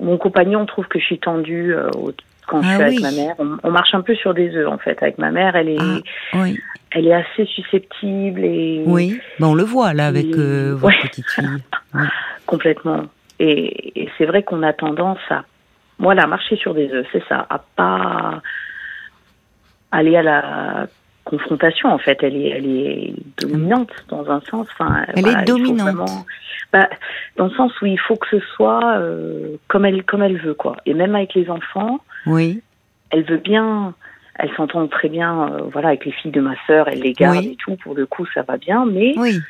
mon 0.00 0.18
compagnon 0.18 0.66
trouve 0.66 0.86
que 0.86 0.98
je 0.98 1.04
suis 1.06 1.18
tendue 1.18 1.74
au- 1.94 2.12
quand 2.48 2.62
je 2.62 2.68
Ah 2.68 2.74
suis 2.74 2.82
avec 2.82 3.00
ma 3.00 3.10
mère. 3.12 3.34
On, 3.38 3.56
on 3.62 3.70
marche 3.70 3.94
un 3.94 4.00
peu 4.00 4.14
sur 4.16 4.34
des 4.34 4.56
œufs 4.56 4.66
en 4.68 4.78
fait 4.78 5.00
avec 5.02 5.18
ma 5.18 5.30
mère. 5.30 5.54
Elle 5.54 5.68
est, 5.68 5.76
Ah, 5.80 5.98
oui, 6.34 6.58
elle 6.90 7.06
est 7.06 7.14
assez 7.14 7.44
susceptible 7.46 8.40
et 8.44 8.82
oui. 8.86 9.20
Ben, 9.38 9.46
on 9.48 9.54
le 9.54 9.62
voit 9.64 9.92
là 9.94 10.06
avec 10.08 10.26
euh, 10.36 10.74
votre 10.74 10.86
Ouais. 10.96 11.08
petite 11.08 11.28
fille. 11.30 11.46
complètement. 12.46 13.04
Et, 13.38 14.00
et 14.02 14.08
c'est 14.18 14.24
vrai 14.26 14.42
qu'on 14.42 14.62
a 14.64 14.72
tendance 14.72 15.18
à, 15.30 15.44
voilà, 15.98 16.26
marcher 16.26 16.56
sur 16.56 16.74
des 16.74 16.90
œufs, 16.92 17.06
c'est 17.12 17.22
ça, 17.28 17.46
à 17.50 17.60
pas 17.76 18.42
aller 19.90 20.16
à 20.16 20.22
la 20.22 20.86
confrontation 21.24 21.90
en 21.90 21.98
fait. 21.98 22.18
Elle 22.22 22.36
est, 22.36 22.48
elle 22.48 22.66
est 22.66 23.14
dominante 23.40 23.90
dans 24.08 24.28
un 24.30 24.40
sens. 24.42 24.66
Enfin, 24.72 25.04
Elle 25.14 25.22
voilà, 25.24 25.42
est 25.42 25.44
dominante. 25.44 25.80
vraiment- 25.94 26.24
bah, 26.72 26.88
dans 27.36 27.46
le 27.46 27.50
sens 27.52 27.72
où 27.80 27.86
il 27.86 27.98
faut 27.98 28.16
que 28.16 28.26
ce 28.30 28.40
soit 28.54 28.96
euh, 28.98 29.56
comme 29.68 29.84
elle, 29.86 30.02
comme 30.04 30.22
elle 30.22 30.38
veut 30.38 30.54
quoi. 30.54 30.76
Et 30.86 30.94
même 30.94 31.14
avec 31.14 31.34
les 31.34 31.48
enfants, 31.50 32.00
Oui, 32.26 32.62
elle 33.10 33.24
veut 33.24 33.38
bien. 33.38 33.94
elle 34.40 34.50
s'entend 34.56 34.86
très 34.86 35.08
bien, 35.08 35.52
euh, 35.52 35.62
voilà, 35.72 35.88
avec 35.88 36.04
les 36.04 36.12
filles 36.12 36.30
de 36.30 36.40
ma 36.40 36.54
sœur, 36.66 36.86
elle 36.88 37.00
les 37.00 37.12
garde 37.12 37.38
Oui. 37.38 37.50
et 37.52 37.56
tout. 37.56 37.76
Pour 37.82 37.94
le 37.94 38.06
coup, 38.06 38.24
ça 38.34 38.42
va 38.42 38.56
bien, 38.56 38.84
mais 38.86 39.14
Oui. 39.16 39.40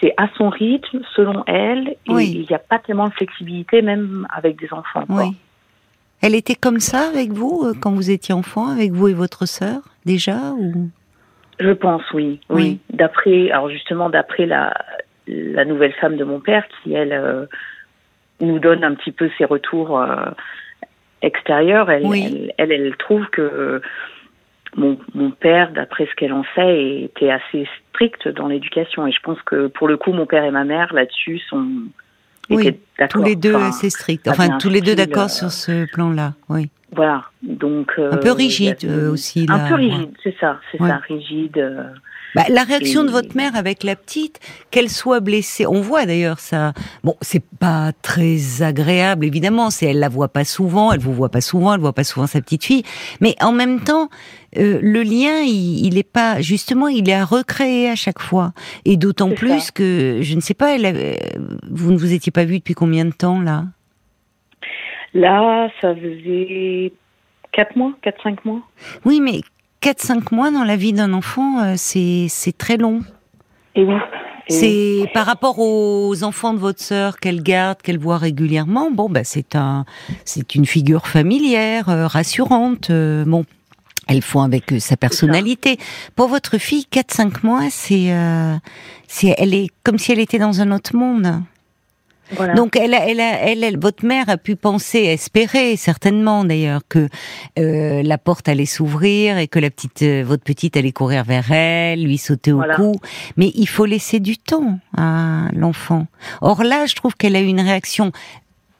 c'est 0.00 0.14
à 0.16 0.28
son 0.36 0.48
rythme, 0.48 1.00
selon 1.16 1.42
elle, 1.46 1.88
et 1.88 1.96
Oui. 2.12 2.30
il 2.34 2.46
n'y 2.48 2.54
a 2.54 2.60
pas 2.60 2.78
tellement 2.78 3.08
de 3.08 3.12
flexibilité, 3.14 3.82
même 3.82 4.26
avec 4.32 4.60
des 4.60 4.72
enfants. 4.72 5.04
quoi. 5.06 5.24
Oui. 5.24 5.36
Elle 6.22 6.34
était 6.36 6.54
comme 6.54 6.78
ça 6.80 7.08
avec 7.08 7.30
vous 7.32 7.62
euh, 7.64 7.74
quand 7.80 7.90
vous 7.92 8.10
étiez 8.10 8.32
enfant, 8.34 8.68
avec 8.68 8.92
vous 8.92 9.08
et 9.08 9.14
votre 9.14 9.46
sœur 9.46 9.80
déjà 10.04 10.52
ou? 10.52 10.88
Je 11.60 11.70
pense, 11.72 12.02
oui, 12.12 12.38
oui. 12.50 12.78
D'après, 12.92 13.50
alors 13.50 13.68
justement, 13.70 14.08
d'après 14.10 14.46
la, 14.46 14.72
la 15.26 15.64
nouvelle 15.64 15.92
femme 15.94 16.16
de 16.16 16.22
mon 16.22 16.38
père, 16.38 16.64
qui 16.82 16.92
elle 16.94 17.12
euh, 17.12 17.46
nous 18.40 18.60
donne 18.60 18.84
un 18.84 18.94
petit 18.94 19.10
peu 19.10 19.28
ses 19.36 19.44
retours 19.44 20.00
extérieurs, 21.22 21.90
elle, 21.90 22.04
Oui. 22.06 22.52
elle, 22.58 22.72
elle, 22.72 22.72
elle 22.72 22.96
trouve 22.96 23.26
que 23.30 23.80
mon, 24.76 24.98
mon 25.14 25.30
père, 25.30 25.72
d'après 25.72 26.06
ce 26.06 26.14
qu'elle 26.14 26.32
en 26.32 26.44
sait, 26.54 27.02
était 27.02 27.30
assez 27.30 27.66
strict 27.90 28.28
dans 28.28 28.48
l'éducation. 28.48 29.06
Et 29.06 29.12
je 29.12 29.20
pense 29.20 29.40
que 29.42 29.66
pour 29.68 29.88
le 29.88 29.96
coup, 29.96 30.12
mon 30.12 30.26
père 30.26 30.44
et 30.44 30.50
ma 30.50 30.64
mère 30.64 30.92
là-dessus 30.92 31.38
sont 31.48 31.66
Oui, 32.50 32.78
tous 33.10 33.22
les 33.22 33.36
deux 33.36 33.54
Enfin, 33.54 33.68
assez 33.68 33.90
stricts. 33.90 34.28
Enfin, 34.28 34.58
tous 34.58 34.70
les 34.70 34.80
deux 34.80 34.94
d'accord 34.94 35.24
euh, 35.24 35.28
sur 35.28 35.52
ce 35.52 35.86
plan-là. 35.92 36.34
Oui. 36.48 36.70
Voilà, 36.96 37.24
donc 37.42 37.92
Un 37.98 38.02
euh, 38.02 38.16
peu 38.16 38.32
rigide 38.32 38.78
euh, 38.84 39.12
aussi. 39.12 39.46
Un 39.50 39.58
là, 39.58 39.68
peu 39.68 39.74
ouais. 39.74 39.80
rigide, 39.90 40.10
c'est 40.22 40.34
ça, 40.40 40.58
c'est 40.72 40.80
Ouais. 40.80 40.88
ça, 40.88 40.96
rigide. 41.06 41.58
euh, 41.58 41.84
Bah, 42.34 42.44
la 42.48 42.62
réaction 42.62 43.04
de 43.04 43.10
votre 43.10 43.36
mère 43.36 43.54
avec 43.56 43.82
la 43.84 43.94
petite, 43.96 44.40
qu'elle 44.70 44.88
soit 44.88 45.20
blessée, 45.20 45.66
on 45.66 45.80
voit 45.82 46.06
d'ailleurs 46.06 46.38
ça. 46.40 46.72
Bon, 47.04 47.14
c'est 47.20 47.44
pas 47.58 47.92
très 48.02 48.62
agréable 48.62 49.26
évidemment. 49.26 49.68
C'est 49.70 49.86
elle 49.86 49.98
la 49.98 50.08
voit 50.08 50.28
pas 50.28 50.44
souvent, 50.44 50.92
elle 50.92 51.00
vous 51.00 51.12
voit 51.12 51.28
pas 51.30 51.40
souvent, 51.42 51.74
elle 51.74 51.80
voit 51.80 51.92
pas 51.92 52.04
souvent 52.04 52.26
sa 52.26 52.40
petite 52.40 52.64
fille. 52.64 52.84
Mais 53.20 53.34
en 53.42 53.52
même 53.52 53.80
temps, 53.80 54.08
euh, 54.58 54.78
le 54.82 55.02
lien, 55.02 55.40
il, 55.44 55.86
il 55.86 55.96
est 55.98 56.02
pas 56.10 56.40
justement, 56.40 56.88
il 56.88 57.08
est 57.08 57.14
à 57.14 57.24
recréer 57.24 57.88
à 57.90 57.94
chaque 57.96 58.20
fois. 58.20 58.52
Et 58.84 58.96
d'autant 58.96 59.30
plus 59.30 59.60
ça. 59.60 59.70
que 59.72 60.18
je 60.22 60.34
ne 60.34 60.40
sais 60.40 60.54
pas, 60.54 60.74
elle 60.74 60.84
avait- 60.86 61.18
vous 61.70 61.92
ne 61.92 61.96
vous 61.98 62.12
étiez 62.12 62.32
pas 62.32 62.44
vu 62.44 62.58
depuis 62.58 62.74
combien 62.74 63.04
de 63.04 63.12
temps 63.12 63.40
là? 63.40 63.64
Là, 65.14 65.68
ça 65.80 65.94
faisait 65.94 66.92
4 67.52 67.76
mois, 67.76 67.92
4-5 68.02 68.44
mois. 68.44 68.60
Oui, 69.04 69.20
mais 69.20 69.40
4-5 69.80 70.32
mois 70.34 70.50
dans 70.50 70.64
la 70.64 70.76
vie 70.76 70.92
d'un 70.92 71.12
enfant, 71.12 71.60
euh, 71.62 71.74
c'est 71.76 72.28
très 72.58 72.76
long. 72.76 73.00
Et 73.74 73.84
oui. 73.84 73.94
Et 74.50 74.52
oui. 74.54 74.58
C'est 74.60 75.10
par 75.12 75.26
rapport 75.26 75.58
aux 75.58 76.24
enfants 76.24 76.54
de 76.54 76.58
votre 76.58 76.80
sœur 76.80 77.18
qu'elle 77.18 77.42
garde, 77.42 77.80
qu'elle 77.82 77.98
voit 77.98 78.16
régulièrement. 78.18 78.90
Bon, 78.90 79.08
bah 79.10 79.24
c'est 79.24 79.54
un, 79.56 79.84
c'est 80.24 80.54
une 80.54 80.64
figure 80.66 81.06
familière, 81.06 81.88
euh, 81.90 82.06
rassurante. 82.06 82.88
euh, 82.90 83.24
bon, 83.26 83.44
elles 84.08 84.22
font 84.22 84.40
avec 84.42 84.72
euh, 84.72 84.80
sa 84.80 84.96
personnalité. 84.96 85.78
Pour 86.16 86.28
votre 86.28 86.58
fille, 86.58 86.86
4-5 86.90 87.44
mois, 87.44 87.66
c'est, 87.70 88.10
euh, 88.12 88.54
c'est, 89.06 89.34
elle 89.38 89.54
est 89.54 89.68
comme 89.84 89.98
si 89.98 90.12
elle 90.12 90.18
était 90.18 90.38
dans 90.38 90.60
un 90.60 90.72
autre 90.72 90.96
monde. 90.96 91.42
Voilà. 92.32 92.52
Donc, 92.52 92.76
elle, 92.76 92.92
a- 92.92 93.08
elle, 93.08 93.20
a- 93.20 93.38
elle, 93.40 93.64
elle- 93.64 93.78
votre 93.78 94.04
mère 94.04 94.28
a 94.28 94.36
pu 94.36 94.54
penser, 94.54 94.98
espérer 94.98 95.76
certainement 95.76 96.44
d'ailleurs 96.44 96.82
que 96.86 97.08
euh, 97.58 98.02
la 98.02 98.18
porte 98.18 98.50
allait 98.50 98.66
s'ouvrir 98.66 99.38
et 99.38 99.48
que 99.48 99.58
la 99.58 99.70
petite, 99.70 100.02
euh, 100.02 100.24
votre 100.26 100.42
petite 100.44 100.76
allait 100.76 100.92
courir 100.92 101.24
vers 101.24 101.50
elle, 101.50 102.04
lui 102.04 102.18
sauter 102.18 102.52
au 102.52 102.56
Voilà. 102.56 102.76
cou. 102.76 102.92
Mais 103.38 103.50
il 103.54 103.66
faut 103.66 103.86
laisser 103.86 104.20
du 104.20 104.36
temps 104.36 104.78
à 104.94 105.48
l'enfant. 105.54 106.06
Or 106.42 106.64
là, 106.64 106.84
je 106.84 106.94
trouve 106.96 107.14
qu'elle 107.14 107.34
a 107.34 107.40
eu 107.40 107.46
une 107.46 107.62
réaction. 107.62 108.12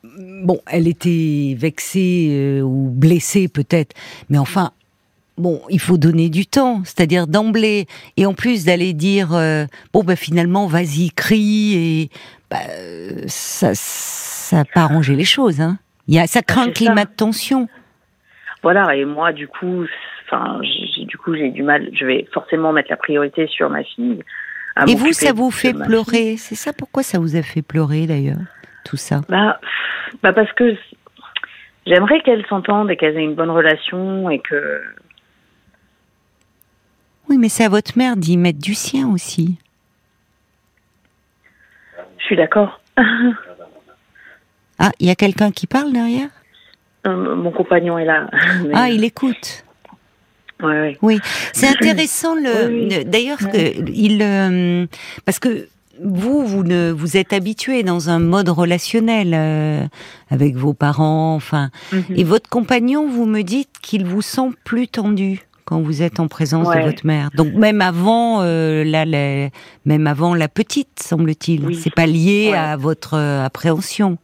Bon, 0.04 0.60
elle 0.66 0.86
était 0.86 1.56
vexée 1.58 2.28
euh, 2.30 2.60
ou 2.60 2.90
blessée 2.90 3.48
peut-être, 3.48 3.94
mais 4.28 4.36
enfin. 4.38 4.72
Bon, 5.38 5.62
il 5.70 5.80
faut 5.80 5.98
donner 5.98 6.28
du 6.28 6.46
temps, 6.46 6.82
c'est-à-dire 6.84 7.26
d'emblée, 7.26 7.86
et 8.16 8.26
en 8.26 8.34
plus 8.34 8.64
d'aller 8.64 8.92
dire 8.92 9.34
euh, 9.34 9.66
bon 9.92 10.02
ben 10.02 10.16
finalement 10.16 10.66
vas-y 10.66 11.10
crie 11.10 11.74
et 11.74 12.10
bah, 12.50 12.56
ça 13.28 13.70
ça 13.74 14.56
n'a 14.56 14.64
pas 14.64 14.82
arrangé 14.82 15.14
les 15.14 15.24
choses. 15.24 15.60
Hein. 15.60 15.78
Il 16.08 16.14
y 16.14 16.18
a 16.18 16.26
ça 16.26 16.42
crée 16.42 16.60
un 16.60 16.70
climat 16.70 17.02
ça. 17.02 17.04
de 17.04 17.14
tension. 17.14 17.68
Voilà. 18.62 18.94
Et 18.96 19.04
moi, 19.04 19.32
du 19.32 19.46
coup, 19.46 19.84
enfin, 20.26 20.60
j'ai 20.62 21.04
du 21.04 21.16
coup, 21.16 21.34
j'ai 21.34 21.50
du 21.50 21.62
mal. 21.62 21.88
Je 21.92 22.04
vais 22.04 22.26
forcément 22.32 22.72
mettre 22.72 22.90
la 22.90 22.96
priorité 22.96 23.46
sur 23.46 23.70
ma 23.70 23.84
fille. 23.84 24.22
Et 24.86 24.94
vous, 24.94 25.12
ça 25.12 25.32
vous 25.32 25.50
fait 25.50 25.74
pleurer? 25.74 26.36
C'est 26.36 26.54
ça 26.54 26.72
pourquoi 26.72 27.02
ça 27.02 27.18
vous 27.18 27.36
a 27.36 27.42
fait 27.42 27.62
pleurer 27.62 28.06
d'ailleurs, 28.06 28.38
tout 28.84 28.96
ça? 28.96 29.22
Bah, 29.28 29.60
bah 30.22 30.32
parce 30.32 30.52
que 30.52 30.76
j'aimerais 31.86 32.20
qu'elles 32.20 32.46
s'entendent 32.46 32.90
et 32.90 32.96
qu'elles 32.96 33.16
aient 33.16 33.24
une 33.24 33.34
bonne 33.34 33.50
relation 33.50 34.30
et 34.30 34.38
que. 34.40 34.82
Oui, 37.28 37.36
mais 37.38 37.48
c'est 37.48 37.64
à 37.64 37.68
votre 37.68 37.96
mère 37.98 38.16
d'y 38.16 38.36
mettre 38.36 38.58
du 38.58 38.74
sien 38.74 39.08
aussi. 39.08 39.56
Je 42.18 42.24
suis 42.24 42.36
d'accord. 42.36 42.80
Ah, 44.78 44.90
il 45.00 45.06
y 45.06 45.10
a 45.10 45.14
quelqu'un 45.14 45.50
qui 45.50 45.66
parle 45.66 45.92
derrière? 45.92 46.28
Euh, 47.06 47.34
Mon 47.36 47.50
compagnon 47.50 47.98
est 47.98 48.04
là. 48.04 48.28
Mais- 48.64 48.70
Ah, 48.74 48.90
il 48.90 49.04
écoute. 49.04 49.64
Ouais, 50.60 50.66
ouais. 50.80 50.98
Oui, 51.02 51.20
c'est 51.52 51.68
intéressant 51.76 52.34
le. 52.34 52.68
Oui, 52.68 52.88
oui. 52.90 53.04
D'ailleurs, 53.04 53.38
il 53.54 54.20
euh, 54.22 54.86
parce 55.24 55.38
que 55.38 55.68
vous, 56.02 56.44
vous 56.46 56.62
ne 56.64 56.90
vous 56.90 57.16
êtes 57.16 57.32
habitué 57.32 57.82
dans 57.82 58.10
un 58.10 58.18
mode 58.18 58.48
relationnel 58.48 59.32
euh, 59.34 59.84
avec 60.30 60.56
vos 60.56 60.74
parents, 60.74 61.34
enfin, 61.34 61.70
Mhm. 61.92 62.04
et 62.16 62.24
votre 62.24 62.48
compagnon, 62.48 63.08
vous 63.08 63.26
me 63.26 63.42
dites 63.42 63.70
qu'il 63.82 64.04
vous 64.04 64.22
sent 64.22 64.50
plus 64.64 64.88
tendu 64.88 65.40
quand 65.68 65.82
vous 65.82 66.00
êtes 66.02 66.18
en 66.18 66.28
présence 66.28 66.74
de 66.74 66.80
votre 66.80 67.04
mère. 67.06 67.28
Donc 67.34 67.52
même 67.52 67.82
avant 67.82 68.40
euh, 68.40 68.84
la, 68.84 69.04
la- 69.04 69.50
même 69.84 70.06
avant 70.06 70.34
la 70.34 70.48
petite, 70.48 70.98
semble-t-il, 70.98 71.66
Oui. 71.66 71.74
c'est 71.74 71.92
pas 71.94 72.06
lié 72.06 72.48
Ouais. 72.52 72.56
à 72.58 72.76
votre 72.78 73.14
euh, 73.14 73.44
appréhension. 73.44 74.16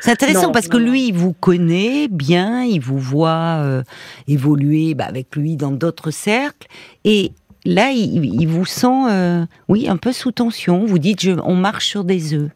C'est 0.00 0.10
intéressant 0.12 0.48
Non, 0.48 0.52
parce 0.52 0.68
que 0.68 0.76
non, 0.76 0.90
lui, 0.92 1.08
il 1.08 1.14
vous 1.14 1.32
connaît 1.32 2.06
bien, 2.08 2.62
il 2.64 2.80
vous 2.80 2.98
voit 2.98 3.62
euh, 3.64 3.82
évoluer 4.28 4.94
bah, 4.94 5.06
avec 5.06 5.34
lui 5.34 5.56
dans 5.56 5.72
d'autres 5.72 6.10
cercles, 6.12 6.68
et 7.04 7.32
là, 7.64 7.90
il, 7.90 8.24
il 8.40 8.46
vous 8.46 8.66
sent, 8.66 8.86
euh, 9.10 9.44
oui, 9.68 9.88
un 9.88 9.96
peu 9.96 10.12
sous 10.12 10.30
tension. 10.32 10.84
Vous 10.84 10.98
dites, 10.98 11.22
je, 11.22 11.32
on 11.42 11.56
marche 11.56 11.86
sur 11.86 12.04
des 12.04 12.34
œufs, 12.34 12.50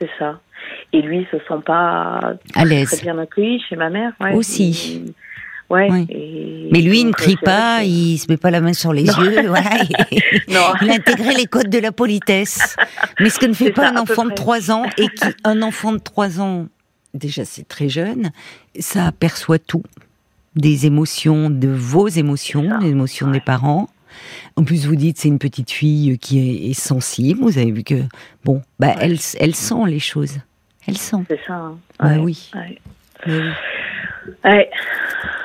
C'est 0.00 0.10
ça. 0.18 0.40
Et 0.92 1.00
lui, 1.02 1.26
se 1.30 1.36
sent 1.38 1.62
pas 1.64 2.34
à 2.54 2.64
l'aise. 2.64 2.88
très 2.90 3.02
bien 3.02 3.18
accueilli 3.18 3.60
chez 3.68 3.76
ma 3.76 3.88
mère. 3.90 4.12
Ouais. 4.20 4.34
Aussi. 4.34 5.14
Ouais. 5.70 5.88
Oui. 5.90 6.06
et 6.08 6.68
Mais 6.72 6.80
lui, 6.80 7.00
il 7.00 7.06
ne 7.08 7.12
crie 7.12 7.36
pas, 7.36 7.82
il 7.84 8.16
se 8.18 8.26
met 8.30 8.38
pas 8.38 8.50
la 8.50 8.60
main 8.62 8.72
sur 8.72 8.92
les 8.92 9.04
Non. 9.04 9.22
yeux, 9.22 9.46
voilà. 9.48 9.70
Il, 10.10 10.18
Non. 10.48 10.72
il 10.80 10.90
a 10.90 10.94
intégré 10.94 11.34
les 11.34 11.44
codes 11.46 11.68
de 11.68 11.78
la 11.78 11.92
politesse. 11.92 12.74
Mais 13.20 13.28
ce 13.28 13.38
que 13.38 13.46
ne 13.46 13.52
fait 13.52 13.70
pas 13.72 13.88
ça, 13.88 13.94
un 13.94 13.96
enfant 13.98 14.24
de 14.24 14.28
près. 14.30 14.36
3 14.36 14.70
ans, 14.70 14.84
et 14.96 15.08
qui, 15.08 15.24
un 15.44 15.60
enfant 15.62 15.92
de 15.92 15.98
3 15.98 16.40
ans, 16.40 16.66
déjà 17.12 17.44
c'est 17.44 17.68
très 17.68 17.88
jeune, 17.90 18.30
ça 18.78 19.06
aperçoit 19.06 19.58
tout. 19.58 19.82
Des 20.56 20.86
émotions, 20.86 21.50
de 21.50 21.68
vos 21.68 22.08
émotions, 22.08 22.78
des 22.78 22.88
émotions 22.88 23.30
des 23.30 23.40
parents. 23.40 23.88
En 24.56 24.64
plus, 24.64 24.86
vous 24.86 24.96
dites 24.96 25.18
c'est 25.18 25.28
une 25.28 25.38
petite 25.38 25.70
fille 25.70 26.18
qui 26.18 26.70
est, 26.70 26.72
sensible. 26.72 27.40
Vous 27.42 27.58
avez 27.58 27.70
vu 27.70 27.84
que 27.84 28.02
bon, 28.44 28.62
bah 28.80 28.94
elle, 29.00 29.18
elle 29.38 29.54
sent 29.54 29.84
les 29.86 30.00
choses. 30.00 30.38
Elle 30.86 30.96
sent. 30.96 31.18
C'est 31.28 31.40
ça. 31.46 31.54
hein. 31.54 31.78
Bah 32.00 32.16
oui. 32.18 32.50
Oui. 33.26 33.40
Ouais. 34.44 34.70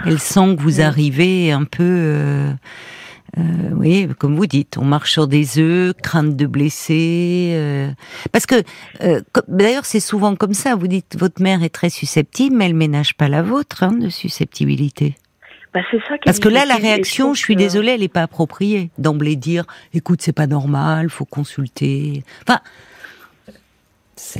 Elle 0.05 0.19
sent 0.19 0.55
que 0.57 0.61
vous 0.61 0.77
Oui. 0.77 0.81
arrivez 0.81 1.51
un 1.51 1.63
peu, 1.63 1.83
euh, 1.83 2.53
euh, 3.37 3.41
oui, 3.75 4.07
comme 4.19 4.35
vous 4.35 4.45
dites, 4.45 4.77
on 4.77 4.85
marche 4.85 5.11
sur 5.11 5.27
des 5.27 5.59
œufs, 5.59 5.93
crainte 6.01 6.35
de 6.35 6.45
blesser. 6.45 7.51
euh, 7.55 7.91
parce 8.31 8.45
que, 8.45 8.63
d'ailleurs, 9.47 9.85
c'est 9.85 9.99
souvent 9.99 10.35
comme 10.35 10.53
ça. 10.53 10.75
Vous 10.75 10.87
dites, 10.87 11.15
votre 11.17 11.41
mère 11.41 11.63
est 11.63 11.69
très 11.69 11.89
susceptible, 11.89 12.55
mais 12.55 12.65
elle 12.65 12.75
ménage 12.75 13.15
pas 13.15 13.29
la 13.29 13.41
vôtre 13.41 13.83
hein, 13.83 13.93
de 13.93 14.09
susceptibilité. 14.09 15.15
Bah, 15.73 15.79
c'est 15.89 15.97
ça 16.07 16.15
Parce 16.23 16.37
que 16.39 16.49
là, 16.49 16.65
la 16.65 16.75
réaction, 16.75 17.33
je 17.33 17.39
suis 17.39 17.55
désolée, 17.55 17.93
elle 17.93 18.01
n'est 18.01 18.07
pas 18.07 18.21
appropriée. 18.21 18.91
D'emblée 18.99 19.35
dire, 19.35 19.65
écoute, 19.95 20.21
c'est 20.21 20.31
pas 20.33 20.45
normal, 20.45 21.09
faut 21.09 21.25
consulter. 21.25 22.23
Enfin, 22.47 22.59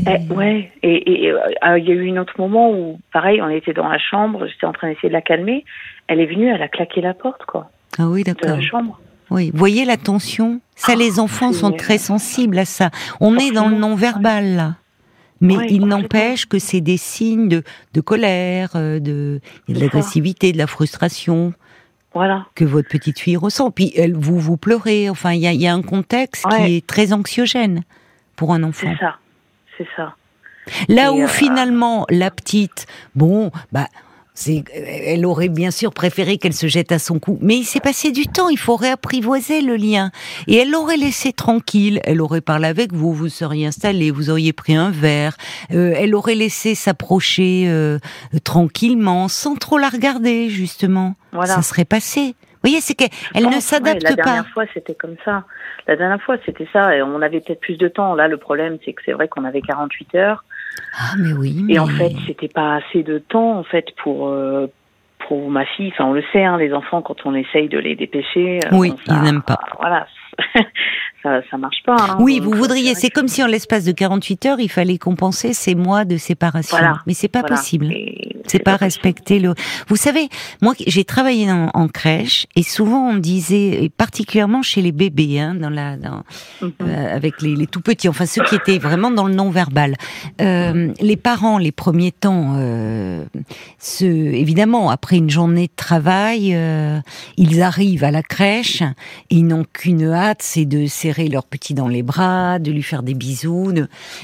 Eh, 0.08 0.34
ouais, 0.34 0.72
et 0.82 1.26
et, 1.26 1.32
euh, 1.32 1.40
il 1.78 1.86
y 1.86 1.92
a 1.92 1.96
eu 1.96 2.12
un 2.12 2.18
autre 2.22 2.34
moment 2.38 2.72
où, 2.72 3.00
pareil, 3.12 3.42
on 3.42 3.50
était 3.50 3.74
dans 3.74 3.88
la 3.88 3.98
chambre, 4.00 4.48
j'étais 4.48 4.66
en 4.66 4.72
train 4.74 4.90
d'essayer 4.90 5.10
de 5.10 5.14
la 5.14 5.22
calmer. 5.22 5.66
Elle 6.08 6.20
est 6.20 6.26
venue, 6.26 6.48
elle 6.48 6.62
a 6.62 6.68
claqué 6.68 7.02
la 7.02 7.14
porte, 7.14 7.46
quoi, 7.46 7.70
ah 8.00 8.08
oui, 8.08 8.24
de 8.24 8.32
d'accord. 8.34 8.58
la 8.58 8.62
chambre. 8.62 9.00
Oui, 9.32 9.52
voyez 9.54 9.86
la 9.86 9.98
tension. 9.98 10.60
Ça, 10.76 10.94
Ah, 10.94 10.96
les 10.96 11.20
enfants 11.20 11.52
c'est- 11.54 11.60
sont 11.60 11.72
très 11.72 11.98
sensibles 11.98 12.58
à 12.60 12.66
ça. 12.66 12.92
On 13.20 13.38
est 13.38 13.52
dans 13.52 13.68
le 13.70 13.76
non-verbal 13.78 14.56
là. 14.56 14.76
Mais 15.42 15.58
Ouais, 15.58 15.68
il 15.70 15.86
n'empêche 15.88 16.46
que 16.46 16.58
c'est 16.60 16.80
des 16.82 16.98
signes 16.98 17.50
de, 17.50 17.64
de 17.94 18.02
colère, 18.02 18.70
euh, 18.76 19.00
de, 19.00 19.42
de 19.68 19.74
C'est 19.74 19.80
l'agressivité, 19.80 20.52
de 20.54 20.58
la 20.58 20.68
frustration 20.68 21.54
Voilà. 22.14 22.46
que 22.56 22.64
votre 22.64 22.88
petite 22.90 23.20
fille 23.20 23.36
ressent. 23.38 23.70
Puis 23.72 23.92
elle, 23.98 24.14
vous 24.14 24.40
vous 24.40 24.56
pleurez. 24.58 25.10
Enfin, 25.10 25.32
il 25.34 25.42
y 25.42 25.48
a, 25.48 25.52
il 25.52 25.62
y 25.62 25.68
a 25.68 25.74
un 25.74 25.82
contexte 25.82 26.46
qui 26.48 26.78
est 26.78 26.86
très 26.88 27.12
anxiogène 27.12 27.82
pour 28.38 28.54
un 28.54 28.60
C'est 28.72 28.88
enfant. 28.88 28.96
ça. 29.00 29.16
C'est 29.78 29.88
ça. 29.96 30.16
Là 30.88 31.08
Et, 31.08 31.10
où 31.10 31.24
euh, 31.24 31.28
finalement 31.28 32.06
la 32.10 32.32
petite, 32.32 32.86
bon, 33.16 33.52
bah 33.72 33.88
elle 34.76 35.26
aurait 35.26 35.50
bien 35.50 35.70
sûr 35.70 35.94
préféré 35.94 36.38
qu'elle 36.38 36.54
se 36.54 36.68
jette 36.68 36.92
à 36.92 37.00
son 37.00 37.20
cou, 37.20 37.38
mais 37.42 37.58
il 37.58 37.66
s'est 37.66 37.80
passé 37.80 38.12
du 38.12 38.26
temps. 38.26 38.50
Il 38.50 38.58
faut 38.58 38.76
réapprivoiser 38.76 39.62
le 39.62 39.76
lien. 39.76 40.12
Et 40.48 40.56
elle 40.56 40.72
l'aurait 40.72 40.98
laissé 40.98 41.34
tranquille. 41.34 42.00
Elle 42.04 42.22
aurait 42.22 42.42
parlé 42.42 42.68
avec 42.68 42.94
vous, 42.94 43.14
vous 43.14 43.30
seriez 43.30 43.68
installé, 43.68 44.10
vous 44.12 44.30
auriez 44.30 44.54
pris 44.54 44.76
un 44.76 44.90
verre. 44.90 45.38
Euh, 45.72 45.94
elle 45.96 46.16
aurait 46.16 46.36
laissé 46.36 46.74
s'approcher 46.74 47.66
euh, 47.68 48.00
tranquillement, 48.44 49.28
sans 49.28 49.56
trop 49.56 49.78
la 49.78 49.90
regarder 49.90 50.50
justement. 50.50 51.16
Ça 51.46 51.62
serait 51.62 51.86
passé. 51.86 52.36
Vous 52.64 52.70
voyez, 52.70 52.80
c'est 52.80 52.96
qu'elle 52.96 53.46
ne 53.46 53.60
s'adapte 53.60 54.02
pas. 54.04 54.10
La 54.10 54.16
dernière 54.16 54.48
fois, 54.48 54.64
c'était 54.74 54.96
comme 54.96 55.18
ça. 55.26 55.44
La 55.86 55.98
dernière 55.98 56.22
fois, 56.22 56.38
c'était 56.46 56.68
ça. 56.72 56.96
Et 56.96 57.02
on 57.02 57.22
avait 57.22 57.42
peut-être 57.42 57.60
plus 57.60 57.78
de 57.78 57.90
temps. 57.90 58.16
Là, 58.16 58.30
le 58.30 58.38
problème, 58.38 58.78
c'est 58.86 58.94
que 58.94 59.02
c'est 59.06 59.12
vrai 59.12 59.28
qu'on 59.28 59.44
avait 59.44 59.62
48 59.62 60.16
heures. 60.16 60.46
Ah, 60.98 61.16
mais 61.20 61.34
oui. 61.34 61.66
Et 61.68 61.78
en 61.78 61.88
fait, 61.88 62.14
c'était 62.26 62.48
pas 62.48 62.76
assez 62.76 63.04
de 63.04 63.20
temps, 63.20 63.60
en 63.60 63.64
fait, 63.64 63.88
pour, 64.02 64.30
euh, 64.30 64.68
pour 65.28 65.50
ma 65.50 65.66
fille. 65.66 65.92
Enfin, 65.94 66.06
on 66.06 66.14
le 66.14 66.24
sait, 66.32 66.46
hein, 66.46 66.58
les 66.58 66.74
enfants, 66.74 67.02
quand 67.02 67.26
on 67.26 67.36
essaye 67.36 67.68
de 67.68 67.80
les 67.80 67.98
dépêcher. 67.98 68.60
Euh, 68.66 68.70
oui, 68.72 68.94
ils 69.08 69.22
n'aiment 69.22 69.42
pas. 69.42 69.60
Voilà. 69.82 70.08
ça, 71.24 71.42
ça 71.50 71.58
marche 71.58 71.82
pas. 71.86 71.96
Hein, 72.00 72.18
oui, 72.20 72.40
vous 72.40 72.52
voudriez. 72.52 72.94
C'est 72.96 73.10
comme 73.10 73.28
si 73.28 73.42
en 73.42 73.48
l'espace 73.48 73.86
de 73.86 73.92
48 73.92 74.46
heures, 74.46 74.60
il 74.60 74.70
fallait 74.70 74.98
compenser 74.98 75.54
ces 75.54 75.74
mois 75.74 76.06
de 76.06 76.18
séparation. 76.18 76.78
Mais 77.08 77.14
c'est 77.14 77.28
pas 77.28 77.44
possible. 77.44 77.90
C'est 78.46 78.60
pas, 78.60 78.76
respecter 78.76 79.40
le. 79.40 79.54
Vous 79.88 79.96
savez, 79.96 80.28
moi, 80.62 80.74
j'ai 80.86 81.06
travaillé 81.06 81.50
en, 81.52 81.88
crèche 81.88 82.48
et 82.56 82.64
souvent 82.64 83.10
on 83.10 83.16
disait, 83.16 83.84
et 83.84 83.90
particulièrement 83.90 84.62
chez 84.62 84.82
les 84.82 84.92
bébés, 84.92 85.40
hein, 85.40 85.54
dans 85.54 85.70
la, 85.70 85.96
dans, 85.96 86.24
mhm. 86.62 86.72
euh, 86.82 87.16
avec 87.16 87.42
les, 87.42 87.56
les, 87.56 87.68
tout 87.68 87.82
petits, 87.82 88.10
enfin 88.10 88.26
ceux 88.26 88.44
qui 88.44 88.56
étaient 88.56 88.80
vraiment 88.80 89.12
dans 89.12 89.28
le 89.28 89.34
non 89.34 89.50
verbal. 89.50 89.96
Euh, 90.42 90.92
les 91.00 91.18
parents, 91.18 91.58
les 91.58 91.72
premiers 91.72 92.12
temps, 92.12 92.56
euh, 92.58 93.24
ce, 93.80 94.06
évidemment, 94.06 94.90
après 94.90 95.18
une 95.18 95.30
journée 95.30 95.68
de 95.68 95.76
travail, 95.76 96.54
euh, 96.56 97.00
ils 97.38 97.62
arrivent 97.62 98.04
à 98.04 98.12
la 98.12 98.24
crèche 98.24 98.84
ils 99.30 99.46
n'ont 99.46 99.66
qu'une 99.72 100.12
hâte, 100.12 100.42
c'est 100.42 100.66
de 100.66 100.86
serrer 101.14 101.30
leur 101.30 101.44
petit 101.46 101.74
dans 101.74 101.88
les 101.88 102.04
bras, 102.04 102.60
de 102.60 102.72
lui 102.72 102.84
faire 102.84 103.04
des 103.04 103.14
bisous. 103.14 103.72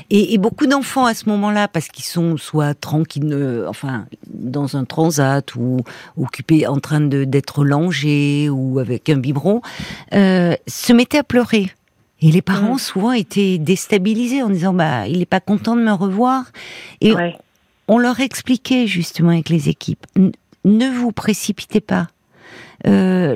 Et, 0.09 0.33
et, 0.33 0.37
beaucoup 0.37 0.67
d'enfants 0.67 1.05
à 1.05 1.13
ce 1.13 1.29
moment-là, 1.29 1.67
parce 1.67 1.87
qu'ils 1.87 2.05
sont 2.05 2.37
soit 2.37 2.73
tranquilles, 2.73 3.29
euh, 3.31 3.67
enfin 3.67 4.05
dans 4.27 4.75
un 4.75 4.85
transat 4.85 5.55
ou 5.55 5.81
occupés 6.17 6.67
en 6.67 6.79
train 6.79 7.01
d'être 7.01 7.63
langés 7.63 8.49
ou 8.49 8.79
avec 8.79 9.09
un 9.09 9.17
biberon, 9.17 9.61
euh, 10.13 10.55
se 10.67 10.93
mettaient 10.93 11.19
à 11.19 11.23
pleurer. 11.23 11.71
Et 12.21 12.31
les 12.31 12.41
parents 12.41 12.75
mmh. 12.75 12.79
souvent 12.79 13.11
étaient 13.13 13.57
déstabilisés 13.57 14.43
en 14.43 14.49
disant 14.49 14.73
bah 14.73 15.07
il 15.07 15.19
n'est 15.19 15.25
pas 15.25 15.39
content 15.39 15.75
de 15.75 15.81
me 15.81 15.93
revoir. 15.93 16.45
Et 16.99 17.13
on 17.87 17.97
leur 17.97 18.19
expliquait 18.19 18.87
justement 18.87 19.29
avec 19.29 19.49
les 19.49 19.69
équipes 19.69 20.05
ne 20.65 20.89
vous 20.89 21.11
précipitez 21.11 21.81
pas. 21.81 22.07
Euh, 22.87 23.35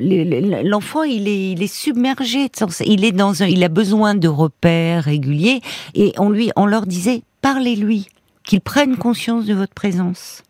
l'enfant 0.64 1.02
il 1.02 1.28
est, 1.28 1.50
il 1.52 1.62
est 1.62 1.72
submergé, 1.72 2.50
il 2.86 3.04
est 3.04 3.12
dans 3.12 3.42
un, 3.42 3.46
il 3.46 3.62
a 3.62 3.68
besoin 3.68 4.14
de 4.14 4.28
repères 4.28 5.04
réguliers 5.04 5.60
et 5.94 6.14
on 6.18 6.30
lui, 6.30 6.50
on 6.56 6.64
leur 6.64 6.86
disait 6.86 7.22
parlez-lui, 7.42 8.06
qu'il 8.44 8.60
prenne 8.60 8.96
conscience 8.96 9.44
de 9.46 9.54
votre 9.54 9.74
présence. 9.74 10.42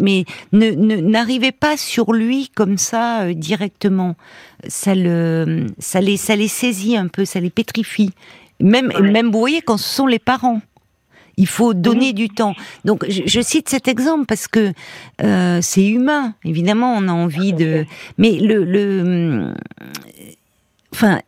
Mais 0.00 0.24
ne 0.52 0.70
n'arrivez 0.70 1.50
pas 1.50 1.76
sur 1.76 2.12
lui 2.12 2.50
comme 2.54 2.76
ça 2.76 3.22
euh, 3.22 3.32
directement. 3.34 4.16
Ça 4.68 4.94
le, 4.94 5.66
ça 5.78 6.00
les, 6.00 6.16
ça 6.18 6.36
les 6.36 6.48
saisit 6.48 6.96
un 6.96 7.08
peu, 7.08 7.24
ça 7.24 7.40
les 7.40 7.50
pétrifie. 7.50 8.10
Même, 8.60 8.92
même 9.00 9.30
vous 9.30 9.38
voyez 9.38 9.62
quand 9.62 9.78
ce 9.78 9.88
sont 9.88 10.06
les 10.06 10.18
parents. 10.18 10.60
Il 11.36 11.46
faut 11.46 11.74
donner 11.74 12.12
du 12.12 12.28
temps. 12.28 12.54
Donc, 12.84 13.04
je, 13.08 13.40
cite 13.40 13.68
cet 13.68 13.88
exemple 13.88 14.26
parce 14.26 14.48
que 14.48 14.72
euh, 15.22 15.60
c'est 15.62 15.86
humain. 15.86 16.34
Évidemment, 16.44 16.94
on 16.96 17.08
a 17.08 17.12
envie 17.12 17.52
de. 17.52 17.86
Mais 18.18 18.32
le, 18.32 18.64
le, 18.64 19.54
enfin, 20.92 21.20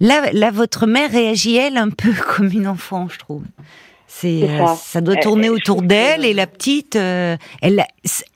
là, 0.00 0.30
là, 0.32 0.50
votre 0.50 0.86
mère 0.86 1.10
réagit 1.10 1.56
elle 1.56 1.76
un 1.76 1.90
peu 1.90 2.12
comme 2.36 2.50
une 2.50 2.66
enfant, 2.66 3.08
je 3.08 3.18
trouve. 3.18 3.44
C'est 4.20 4.44
euh, 4.44 4.66
ça. 4.76 5.00
doit 5.00 5.16
tourner 5.16 5.48
autour 5.48 5.82
d'elle 5.82 6.24
et 6.24 6.34
la 6.34 6.46
petite, 6.46 6.94
euh, 6.94 7.36
elle, 7.60 7.84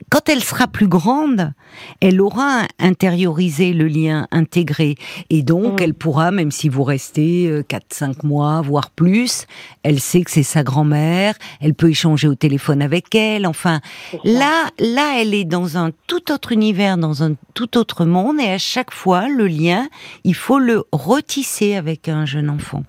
quand 0.09 0.27
elle 0.27 0.43
sera 0.43 0.67
plus 0.67 0.89
grande, 0.89 1.53
elle 2.01 2.19
aura 2.19 2.63
intériorisé 2.79 3.71
le 3.71 3.87
lien 3.87 4.27
intégré 4.31 4.95
et 5.29 5.41
donc 5.41 5.79
mm. 5.79 5.83
elle 5.83 5.93
pourra, 5.93 6.31
même 6.31 6.51
si 6.51 6.67
vous 6.67 6.83
restez 6.83 7.49
4-5 7.69 8.09
euh, 8.09 8.13
mois, 8.23 8.61
voire 8.61 8.89
plus, 8.89 9.47
elle 9.83 10.01
sait 10.01 10.21
que 10.21 10.31
c'est 10.31 10.43
sa 10.43 10.63
grand-mère, 10.63 11.35
elle 11.61 11.73
peut 11.73 11.89
échanger 11.89 12.27
au 12.27 12.35
téléphone 12.35 12.81
avec 12.81 13.15
elle. 13.15 13.47
Enfin, 13.47 13.79
là, 14.25 14.65
là, 14.79 15.21
elle 15.21 15.33
est 15.33 15.45
dans 15.45 15.77
un 15.77 15.91
tout 16.07 16.33
autre 16.33 16.51
univers, 16.51 16.97
dans 16.97 17.23
un 17.23 17.35
tout 17.53 17.77
autre 17.77 18.03
monde 18.03 18.41
et 18.41 18.51
à 18.51 18.57
chaque 18.57 18.91
fois, 18.91 19.29
le 19.29 19.47
lien, 19.47 19.87
il 20.25 20.35
faut 20.35 20.59
le 20.59 20.83
retisser 20.91 21.75
avec 21.75 22.09
un 22.09 22.25
jeune 22.25 22.49
enfant. 22.49 22.83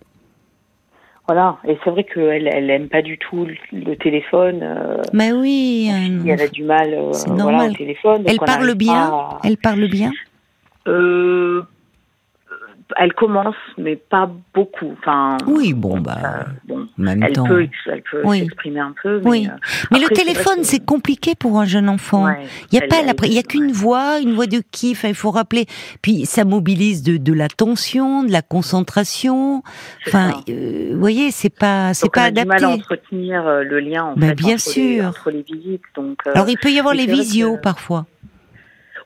Voilà, 1.32 1.58
et 1.64 1.78
c'est 1.84 1.90
vrai 1.90 2.02
qu'elle 2.02 2.48
elle 2.48 2.70
aime 2.70 2.88
pas 2.88 3.02
du 3.02 3.16
tout 3.16 3.46
le, 3.70 3.94
téléphone. 3.94 4.64
Euh, 4.64 5.00
Mais 5.12 5.30
oui. 5.30 5.88
elle 6.26 6.40
a 6.40 6.48
du 6.48 6.64
mal 6.64 6.92
euh, 6.92 7.12
voilà, 7.38 7.66
au 7.66 7.72
téléphone. 7.72 8.24
Elle 8.26 8.38
parle 8.38 8.74
bien. 8.74 9.28
Elle 9.44 9.56
parle 9.56 9.86
bien. 9.86 10.10
Euh, 10.88 11.62
elle 12.96 13.12
commence, 13.12 13.56
mais 13.78 13.96
pas 13.96 14.30
beaucoup. 14.54 14.94
Enfin, 14.98 15.36
oui, 15.46 15.72
bon, 15.74 16.00
bah, 16.00 16.46
bon, 16.66 16.86
même 16.98 17.22
elle 17.22 17.32
temps. 17.32 17.46
Peut, 17.46 17.68
elle 17.86 18.02
peut 18.02 18.22
s'exprimer 18.28 18.80
un 18.80 18.94
peu. 19.02 19.20
Mais, 19.20 19.30
oui. 19.30 19.48
Euh, 19.50 19.56
mais 19.90 19.98
le 19.98 20.08
téléphone, 20.08 20.62
c'est 20.62 20.84
compliqué 20.84 21.34
pour 21.34 21.58
un 21.58 21.64
jeune 21.64 21.88
enfant. 21.88 22.28
il 22.72 22.78
y 22.78 22.82
a 22.82 22.86
pas, 22.86 22.96
il 23.24 23.32
y 23.32 23.38
a 23.38 23.42
qu'une 23.42 23.72
voix, 23.72 24.20
une 24.20 24.34
voix 24.34 24.46
de 24.46 24.62
qui. 24.70 24.92
il 24.92 25.14
faut 25.14 25.30
rappeler. 25.30 25.66
Puis 26.02 26.26
ça 26.26 26.44
mobilise 26.44 27.02
de, 27.02 27.16
de 27.16 27.32
l'attention, 27.32 28.24
de 28.24 28.32
la 28.32 28.42
concentration. 28.42 29.62
Enfin, 30.06 30.32
euh, 30.48 30.90
vous 30.92 31.00
voyez, 31.00 31.30
c'est 31.30 31.54
pas, 31.54 31.94
c'est 31.94 32.12
pas 32.12 32.24
adapté. 32.24 32.48
On 32.48 32.52
a 32.52 32.58
du 32.58 32.64
mal 32.64 32.72
à 32.72 32.74
entretenir 32.74 33.46
euh, 33.46 33.62
le 33.62 33.80
lien 33.80 34.04
en 34.04 34.16
fait, 34.16 34.34
bien 34.34 34.54
entre 34.54 34.60
sûr. 34.60 34.82
Les, 34.82 35.06
entre 35.06 35.30
les 35.30 35.42
visites. 35.42 35.82
Donc, 35.94 36.18
alors 36.26 36.48
il 36.48 36.58
peut 36.58 36.70
y 36.70 36.78
avoir 36.78 36.94
les 36.94 37.06
visios 37.06 37.58
parfois. 37.62 38.06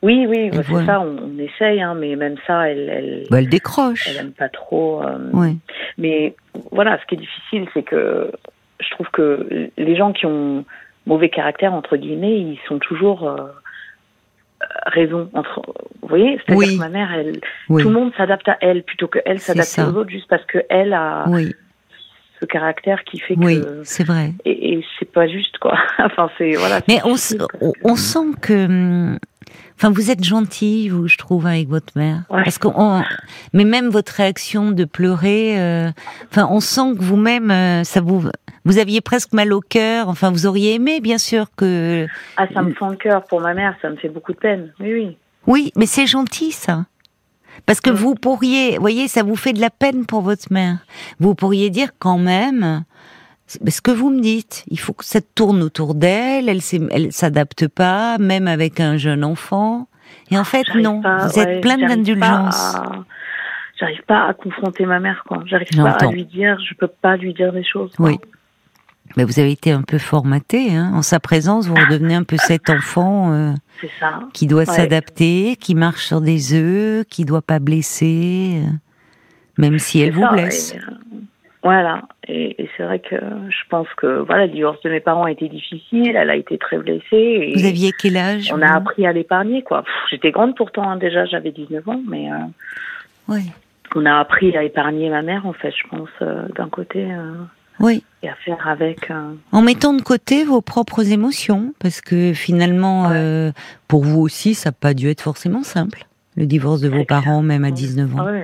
Oui, 0.05 0.27
oui, 0.29 0.51
bah, 0.51 0.59
c'est 0.63 0.85
ça, 0.85 1.01
on, 1.01 1.39
essaye, 1.39 1.81
hein, 1.81 1.95
mais 1.95 2.15
même 2.15 2.37
ça, 2.47 2.69
elle, 2.69 2.91
elle, 2.91 3.27
bah, 3.31 3.39
elle 3.39 3.49
décroche. 3.49 4.07
Elle 4.07 4.19
aime 4.19 4.33
pas 4.33 4.51
trop. 4.51 5.03
Euh, 5.03 5.53
mais 5.97 6.37
voilà, 6.73 6.99
ce 7.01 7.07
qui 7.07 7.15
est 7.15 7.19
difficile, 7.19 7.67
c'est 7.73 7.83
que 7.83 8.31
je 8.81 8.91
trouve 8.91 9.09
que 9.15 9.71
les 9.79 9.97
gens 9.97 10.13
qui 10.13 10.27
ont 10.27 10.67
mauvais 11.07 11.31
caractère 11.31 11.73
entre 11.73 11.97
guillemets, 11.97 12.39
ils 12.39 12.59
sont 12.69 12.79
toujours 12.79 13.27
euh, 13.27 13.47
raison 14.89 15.31
entre. 15.33 15.63
Vous 16.03 16.09
voyez, 16.09 16.39
c'est-à-dire 16.45 16.75
que 16.75 16.79
ma 16.79 16.91
mère, 16.91 17.11
elle, 17.15 17.41
tout 17.69 17.89
le 17.89 17.91
monde 17.91 18.13
s'adapte 18.19 18.49
à 18.49 18.59
elle 18.61 18.83
plutôt 18.83 19.09
que 19.09 19.21
elle 19.25 19.41
s'adapte 19.41 19.79
aux 19.79 19.97
autres, 20.01 20.11
juste 20.11 20.29
parce 20.29 20.45
que 20.45 20.59
elle 20.69 20.93
a. 20.93 21.25
ce 22.41 22.45
caractère 22.45 23.05
qui 23.05 23.21
fait 23.21 23.37
que 23.37 23.41
oui 23.41 23.63
c'est 23.85 24.05
vrai 24.05 24.33
et, 24.45 24.75
et 24.75 24.85
c'est 24.99 25.11
pas 25.11 25.29
juste 25.29 25.57
quoi 25.59 25.79
enfin 25.99 26.29
c'est 26.37 26.55
voilà 26.57 26.81
mais 26.89 26.99
on, 27.05 27.15
on 27.85 27.95
sent 27.95 28.35
que 28.43 28.67
hum, 28.67 29.19
Enfin, 29.77 29.91
vous 29.91 30.11
êtes 30.11 30.23
gentil, 30.23 30.89
vous, 30.89 31.09
je 31.09 31.19
trouve, 31.19 31.47
avec 31.47 31.69
votre 31.69 31.93
mère. 31.97 32.23
Parce 32.29 32.59
qu'on, 32.59 33.03
mais 33.53 33.65
même 33.65 33.89
votre 33.89 34.13
réaction 34.13 34.71
de 34.71 34.85
pleurer, 34.85 35.61
euh, 35.61 35.91
enfin, 36.31 36.49
on 36.51 36.61
sent 36.61 36.95
que 36.97 37.03
vous-même, 37.03 37.51
euh, 37.51 37.85
ça 37.85 38.01
vous, 38.01 38.29
vous 38.65 38.79
aviez 38.79 39.01
presque 39.01 39.33
mal 39.33 39.53
au 39.53 39.61
cœur. 39.61 40.09
Enfin, 40.09 40.31
vous 40.31 40.47
auriez 40.47 40.75
aimé, 40.75 41.01
bien 41.01 41.19
sûr, 41.19 41.47
que. 41.57 42.07
Ah, 42.37 42.47
ça 42.55 42.63
me 42.63 42.73
fend 42.75 42.89
le 42.89 42.97
cœur 42.97 43.25
pour 43.25 43.41
ma 43.41 43.53
mère, 43.53 43.77
ça 43.83 43.91
me 43.91 43.97
fait 43.97 44.09
beaucoup 44.09 44.33
de 44.33 44.39
peine. 44.39 44.73
Oui, 44.79 44.93
oui. 44.95 45.17
Oui, 45.47 45.73
mais 45.77 45.87
c'est 45.87 46.07
gentil, 46.07 46.53
ça. 46.53 46.87
Parce 47.67 47.81
que 47.81 47.91
mm. 47.91 47.95
vous 47.95 48.15
pourriez, 48.15 48.79
voyez, 48.79 49.09
ça 49.09 49.23
vous 49.23 49.37
fait 49.37 49.53
de 49.53 49.61
la 49.61 49.71
peine 49.71 50.07
pour 50.07 50.23
votre 50.23 50.53
mère. 50.53 50.79
Vous 51.21 51.35
pourriez 51.35 51.71
dire 51.71 51.91
quand 51.99 52.19
même, 52.19 52.85
ce 53.47 53.81
que 53.81 53.91
vous 53.91 54.11
me 54.11 54.21
dites, 54.21 54.65
il 54.69 54.79
faut 54.79 54.93
que 54.93 55.05
ça 55.05 55.21
tourne 55.21 55.63
autour 55.63 55.95
d'elle, 55.95 56.49
elle 56.49 56.61
elle 56.91 57.13
s'adapte 57.13 57.69
pas, 57.69 58.19
même 58.19 58.49
avec 58.49 58.81
un 58.81 58.97
jeune 58.97 59.25
enfant. 59.25 59.89
Et 60.31 60.39
en 60.39 60.45
fait, 60.45 60.65
non, 60.75 61.01
vous 61.01 61.39
êtes 61.39 61.61
plein 61.61 61.77
d'indulgence. 61.77 62.77
J'arrive 63.79 64.03
pas 64.07 64.29
à 64.29 64.35
confronter 64.35 64.87
ma 64.87 65.01
mère, 65.01 65.25
quoi. 65.27 65.43
J'arrive 65.47 65.69
pas 65.77 65.91
à 65.91 66.07
lui 66.07 66.25
dire, 66.25 66.59
je 66.61 66.75
peux 66.75 66.89
pas 66.89 67.17
lui 67.17 67.35
dire 67.35 67.53
des 67.53 67.65
choses. 67.65 67.93
Oui. 67.99 68.19
Mais 69.17 69.25
vous 69.25 69.39
avez 69.39 69.53
été 69.53 69.71
un 69.71 69.83
peu 69.83 69.99
formaté, 69.99 70.75
hein. 70.75 70.93
En 70.95 71.03
sa 71.03 71.21
présence, 71.21 71.67
vous 71.67 71.75
redevenez 71.75 72.15
un 72.15 72.23
peu 72.23 72.37
cet 72.39 72.71
enfant 72.71 73.33
euh, 73.33 73.53
qui 74.33 74.47
doit 74.47 74.65
s'adapter, 74.65 75.57
qui 75.57 75.75
marche 75.75 76.07
sur 76.07 76.21
des 76.21 76.55
œufs, 76.55 77.05
qui 77.07 77.25
doit 77.25 77.43
pas 77.43 77.59
blesser, 77.59 78.63
euh, 78.65 78.71
même 79.59 79.79
si 79.79 80.01
elle 80.01 80.13
vous 80.13 80.27
blesse. 80.29 80.75
Euh, 80.75 81.19
voilà, 81.65 82.03
et, 82.29 82.69
c'est 82.77 82.83
vrai 82.85 82.99
que 83.01 83.17
je 83.17 83.69
pense 83.71 83.89
que 83.97 84.19
voilà, 84.21 84.45
le 84.47 84.53
divorce 84.53 84.81
de 84.83 84.91
mes 84.91 85.01
parents 85.01 85.25
a 85.25 85.31
été 85.31 85.49
difficile, 85.49 86.15
elle 86.15 86.29
a 86.29 86.37
été 86.37 86.59
très 86.59 86.77
blessée. 86.77 87.53
vous 87.57 87.65
aviez 87.65 87.91
quel 87.99 88.19
âge 88.19 88.51
On 88.55 88.61
a 88.61 88.71
appris 88.77 89.07
à 89.07 89.13
l'épargner, 89.13 89.63
quoi. 89.63 89.83
J'étais 90.11 90.31
grande 90.31 90.55
pourtant, 90.57 90.89
hein, 90.91 90.97
déjà, 90.99 91.25
j'avais 91.25 91.51
19 91.53 91.89
ans, 91.89 92.01
mais 92.07 92.31
euh, 92.31 92.37
oui. 93.29 93.51
on 93.97 94.05
a 94.05 94.19
appris 94.19 94.55
à 94.57 94.63
épargner 94.63 95.09
ma 95.09 95.23
mère, 95.23 95.47
en 95.47 95.55
fait, 95.55 95.73
je 95.75 95.89
pense, 95.89 96.11
euh, 96.21 96.47
d'un 96.55 96.69
côté. 96.69 97.11
Euh, 97.11 97.33
Oui. 97.81 98.05
et 98.23 98.29
à 98.29 98.35
faire 98.35 98.69
avec. 98.69 99.11
En 99.51 99.63
mettant 99.63 99.95
de 99.95 100.03
côté 100.03 100.45
vos 100.45 100.61
propres 100.61 101.11
émotions, 101.13 101.73
parce 101.81 102.03
que 102.03 102.35
finalement, 102.35 103.09
Ouais. 103.09 103.53
pour 103.89 104.05
vous 104.05 104.21
aussi, 104.21 104.55
ça 104.55 104.69
n'a 104.69 104.75
pas 104.79 104.93
dû 104.93 105.09
être 105.09 105.23
forcément 105.23 105.63
simple, 105.63 106.05
le 106.37 106.45
divorce 106.45 106.83
de 106.83 106.89
vos 106.91 107.05
parents, 107.07 107.41
même 107.43 107.65
à 107.65 107.69
Oui. 107.69 107.73
19 107.73 108.11
Ah 108.17 108.21
ans. 108.21 108.27
oui, 108.33 108.41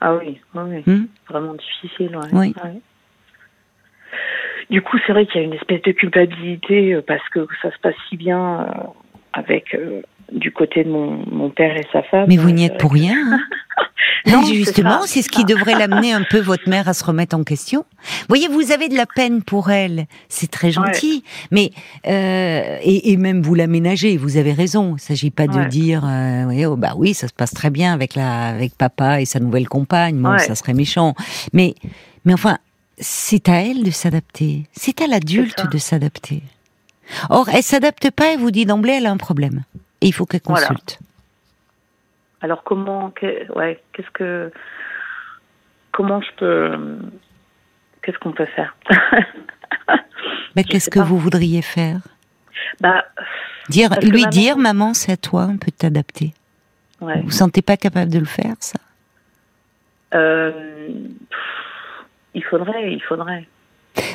ah 0.00 0.14
oui, 0.14 0.40
oui, 0.54 0.62
oui. 0.66 0.82
Hmm 0.86 1.06
vraiment 1.28 1.54
difficile. 1.54 2.16
Ouais. 2.16 2.28
Oui. 2.32 2.54
Ouais. 2.64 2.80
Du 4.70 4.82
coup, 4.82 4.98
c'est 5.06 5.12
vrai 5.12 5.26
qu'il 5.26 5.40
y 5.40 5.44
a 5.44 5.46
une 5.46 5.54
espèce 5.54 5.82
de 5.82 5.92
culpabilité 5.92 6.94
euh, 6.94 7.02
parce 7.06 7.26
que 7.30 7.46
ça 7.62 7.70
se 7.70 7.78
passe 7.78 7.94
si 8.08 8.16
bien 8.16 8.60
euh, 8.62 8.66
avec 9.32 9.74
euh, 9.74 10.02
du 10.32 10.52
côté 10.52 10.84
de 10.84 10.90
mon, 10.90 11.22
mon 11.30 11.50
père 11.50 11.74
et 11.76 11.86
sa 11.92 12.02
femme. 12.02 12.26
Mais 12.28 12.36
vous 12.36 12.48
Euh, 12.48 12.52
n'y 12.52 12.66
c'est 12.66 12.72
êtes 12.74 12.80
pour 12.80 12.92
rien. 12.92 13.14
hein. 13.32 13.38
Non, 14.26 14.44
justement, 14.44 15.00
c'est 15.06 15.22
ce 15.22 15.28
qui 15.28 15.44
devrait 15.44 15.74
l'amener 15.78 16.12
un 16.12 16.22
peu 16.28 16.38
votre 16.40 16.68
mère 16.68 16.88
à 16.88 16.94
se 16.94 17.04
remettre 17.04 17.36
en 17.36 17.44
question. 17.44 17.84
Vous 18.02 18.24
voyez, 18.28 18.48
vous 18.48 18.72
avez 18.72 18.88
de 18.88 18.96
la 18.96 19.06
peine 19.06 19.42
pour 19.42 19.70
elle, 19.70 20.06
c'est 20.28 20.50
très 20.50 20.70
gentil, 20.70 21.24
mais 21.50 21.70
euh, 22.06 22.78
et, 22.82 23.12
et 23.12 23.16
même 23.16 23.42
vous 23.42 23.54
l'aménagez. 23.54 24.16
Vous 24.16 24.36
avez 24.36 24.52
raison. 24.52 24.90
Il 24.90 24.94
ne 24.94 24.98
s'agit 24.98 25.30
pas 25.30 25.46
de 25.46 25.64
dire, 25.68 26.02
euh, 26.06 26.44
oui, 26.44 26.64
oh, 26.66 26.76
bah 26.76 26.94
oui, 26.96 27.14
ça 27.14 27.28
se 27.28 27.32
passe 27.32 27.52
très 27.52 27.70
bien 27.70 27.92
avec 27.92 28.14
la 28.14 28.48
avec 28.48 28.74
papa 28.74 29.20
et 29.20 29.24
sa 29.24 29.40
nouvelle 29.40 29.68
compagne. 29.68 30.16
Bon, 30.18 30.30
Ouais. 30.30 30.38
ça 30.40 30.54
serait 30.54 30.74
méchant, 30.74 31.14
mais 31.52 31.74
mais 32.24 32.34
enfin, 32.34 32.58
c'est 32.98 33.48
à 33.48 33.62
elle 33.62 33.82
de 33.84 33.90
s'adapter. 33.90 34.64
C'est 34.72 35.00
à 35.00 35.06
l'adulte 35.06 35.70
de 35.70 35.78
s'adapter. 35.78 36.42
Or, 37.30 37.48
elle 37.48 37.62
s'adapte 37.62 38.10
pas 38.10 38.32
et 38.32 38.36
vous 38.36 38.50
dit 38.50 38.66
d'emblée, 38.66 38.94
elle 38.98 39.06
a 39.06 39.10
un 39.10 39.16
problème 39.16 39.62
et 40.00 40.08
il 40.08 40.12
faut 40.12 40.26
qu'elle 40.26 40.40
Voilà. 40.44 40.68
Alors 42.40 42.62
comment, 42.64 43.10
que- 43.10 43.50
ouais, 43.54 43.82
qu'est-ce 43.92 44.10
que, 44.12 44.52
comment 45.92 46.20
je 46.20 46.28
peux, 46.36 46.98
qu'est-ce 48.02 48.18
qu'on 48.18 48.32
peut 48.32 48.46
faire? 48.56 48.76
Mais 50.56 50.64
qu'est-ce 50.64 50.90
que 50.90 50.98
pas. 51.00 51.04
vous 51.04 51.18
voudriez 51.18 51.62
faire? 51.62 52.00
Bah, 52.80 53.04
Dire, 53.68 53.90
lui 54.02 54.22
maman- 54.22 54.30
dire, 54.30 54.56
maman, 54.56 54.94
c'est 54.94 55.12
à 55.12 55.16
toi, 55.16 55.46
on 55.50 55.58
peut 55.58 55.70
t'adapter. 55.70 56.32
ouais. 57.00 57.16
Vous 57.18 57.24
vous 57.24 57.30
sentez 57.30 57.60
pas 57.62 57.76
capable 57.76 58.10
de 58.10 58.18
le 58.18 58.24
faire, 58.24 58.54
ça? 58.60 58.78
Euh, 60.14 60.50
pff, 61.30 61.38
il 62.34 62.42
faudrait, 62.44 62.92
il 62.92 63.02
faudrait. 63.02 63.46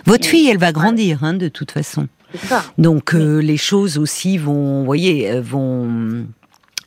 Votre 0.05 0.25
fille, 0.25 0.49
elle 0.49 0.57
va 0.57 0.71
grandir, 0.71 1.23
hein, 1.23 1.33
de 1.33 1.49
toute 1.49 1.71
façon. 1.71 2.07
C'est 2.31 2.47
ça. 2.47 2.63
Donc 2.79 3.13
euh, 3.13 3.39
les 3.41 3.57
choses 3.57 3.99
aussi 3.99 4.37
vont, 4.39 4.83
voyez, 4.85 5.29
euh, 5.31 5.41
vont 5.41 6.25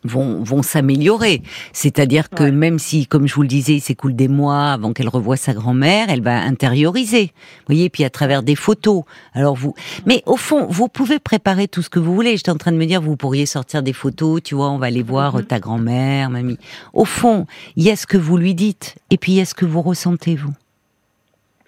vont, 0.07 0.43
vont 0.43 0.63
s'améliorer. 0.63 1.43
C'est-à-dire 1.73 2.31
que 2.31 2.45
Ouais. 2.45 2.51
même 2.53 2.79
si, 2.79 3.07
comme 3.07 3.27
je 3.27 3.35
vous 3.35 3.43
le 3.43 3.49
disais, 3.49 3.75
il 3.75 3.81
s'écoule 3.81 4.15
des 4.15 4.29
mois 4.29 4.73
avant 4.73 4.93
qu'elle 4.93 5.09
revoie 5.09 5.37
sa 5.37 5.53
grand-mère, 5.55 6.07
elle 6.09 6.23
va 6.23 6.41
intérioriser. 6.43 7.25
Vous 7.61 7.65
voyez, 7.75 7.91
puis 7.91 8.05
à 8.05 8.11
travers 8.11 8.43
des 8.43 8.57
photos. 8.57 9.03
Alors 9.35 9.55
vous, 9.57 9.75
mais 10.07 10.23
au 10.27 10.37
fond, 10.37 10.67
vous 10.71 10.89
pouvez 10.89 11.19
préparer 11.19 11.69
tout 11.69 11.83
ce 11.83 11.91
que 11.91 11.99
vous 11.99 12.15
voulez. 12.15 12.37
J'étais 12.37 12.51
en 12.51 12.57
train 12.57 12.73
de 12.73 12.77
me 12.77 12.87
dire, 12.87 13.01
vous 13.03 13.17
pourriez 13.17 13.47
sortir 13.47 13.83
des 13.83 13.93
photos, 13.93 14.43
tu 14.43 14.55
vois, 14.55 14.71
on 14.71 14.79
va 14.79 14.87
aller 14.87 15.03
voir 15.03 15.37
Mhm. 15.37 15.45
ta 15.45 15.59
grand-mère, 15.61 16.31
mamie. 16.31 16.59
Au 16.93 17.05
fond, 17.05 17.47
il 17.77 17.85
y 17.85 17.91
a 17.91 17.97
ce 17.97 18.07
que 18.07 18.17
vous 18.19 18.37
lui 18.37 18.55
dites, 18.55 18.97
et 19.11 19.17
puis 19.19 19.33
il 19.33 19.35
y 19.37 19.41
a 19.41 19.45
ce 19.45 19.55
que 19.55 19.65
vous 19.65 19.83
ressentez 19.83 20.37
vous. 20.37 20.53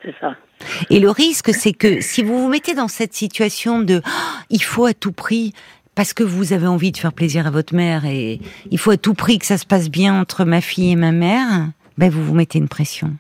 C'est 0.03 0.14
ça. 0.20 0.37
Et 0.90 0.98
le 0.98 1.09
risque, 1.11 1.55
c'est 1.55 1.72
que 1.72 2.01
si 2.01 2.22
vous 2.24 2.40
vous 2.40 2.48
mettez 2.48 2.74
dans 2.74 2.88
cette 2.88 3.14
situation 3.14 3.81
de 3.81 4.01
Ah, 4.05 4.11
il 4.51 4.62
faut 4.62 4.87
à 4.87 4.92
tout 4.94 5.12
prix, 5.12 5.53
parce 5.98 6.12
que 6.14 6.22
vous 6.22 6.52
avez 6.52 6.68
envie 6.68 6.92
de 6.92 6.96
faire 6.96 7.12
plaisir 7.12 7.48
à 7.48 7.50
votre 7.50 7.74
mère 7.74 8.04
et 8.04 8.38
il 8.70 8.78
faut 8.78 8.92
à 8.92 8.96
tout 8.96 9.14
prix 9.14 9.40
que 9.40 9.44
ça 9.46 9.58
se 9.58 9.66
passe 9.66 9.90
bien 9.90 10.20
entre 10.20 10.44
ma 10.44 10.61
fille 10.61 10.92
et 10.92 10.96
ma 10.96 11.11
mère, 11.11 11.48
ben 11.98 12.08
vous 12.08 12.22
vous 12.22 12.34
mettez 12.34 12.58
une 12.58 12.68
pression. 12.68 13.14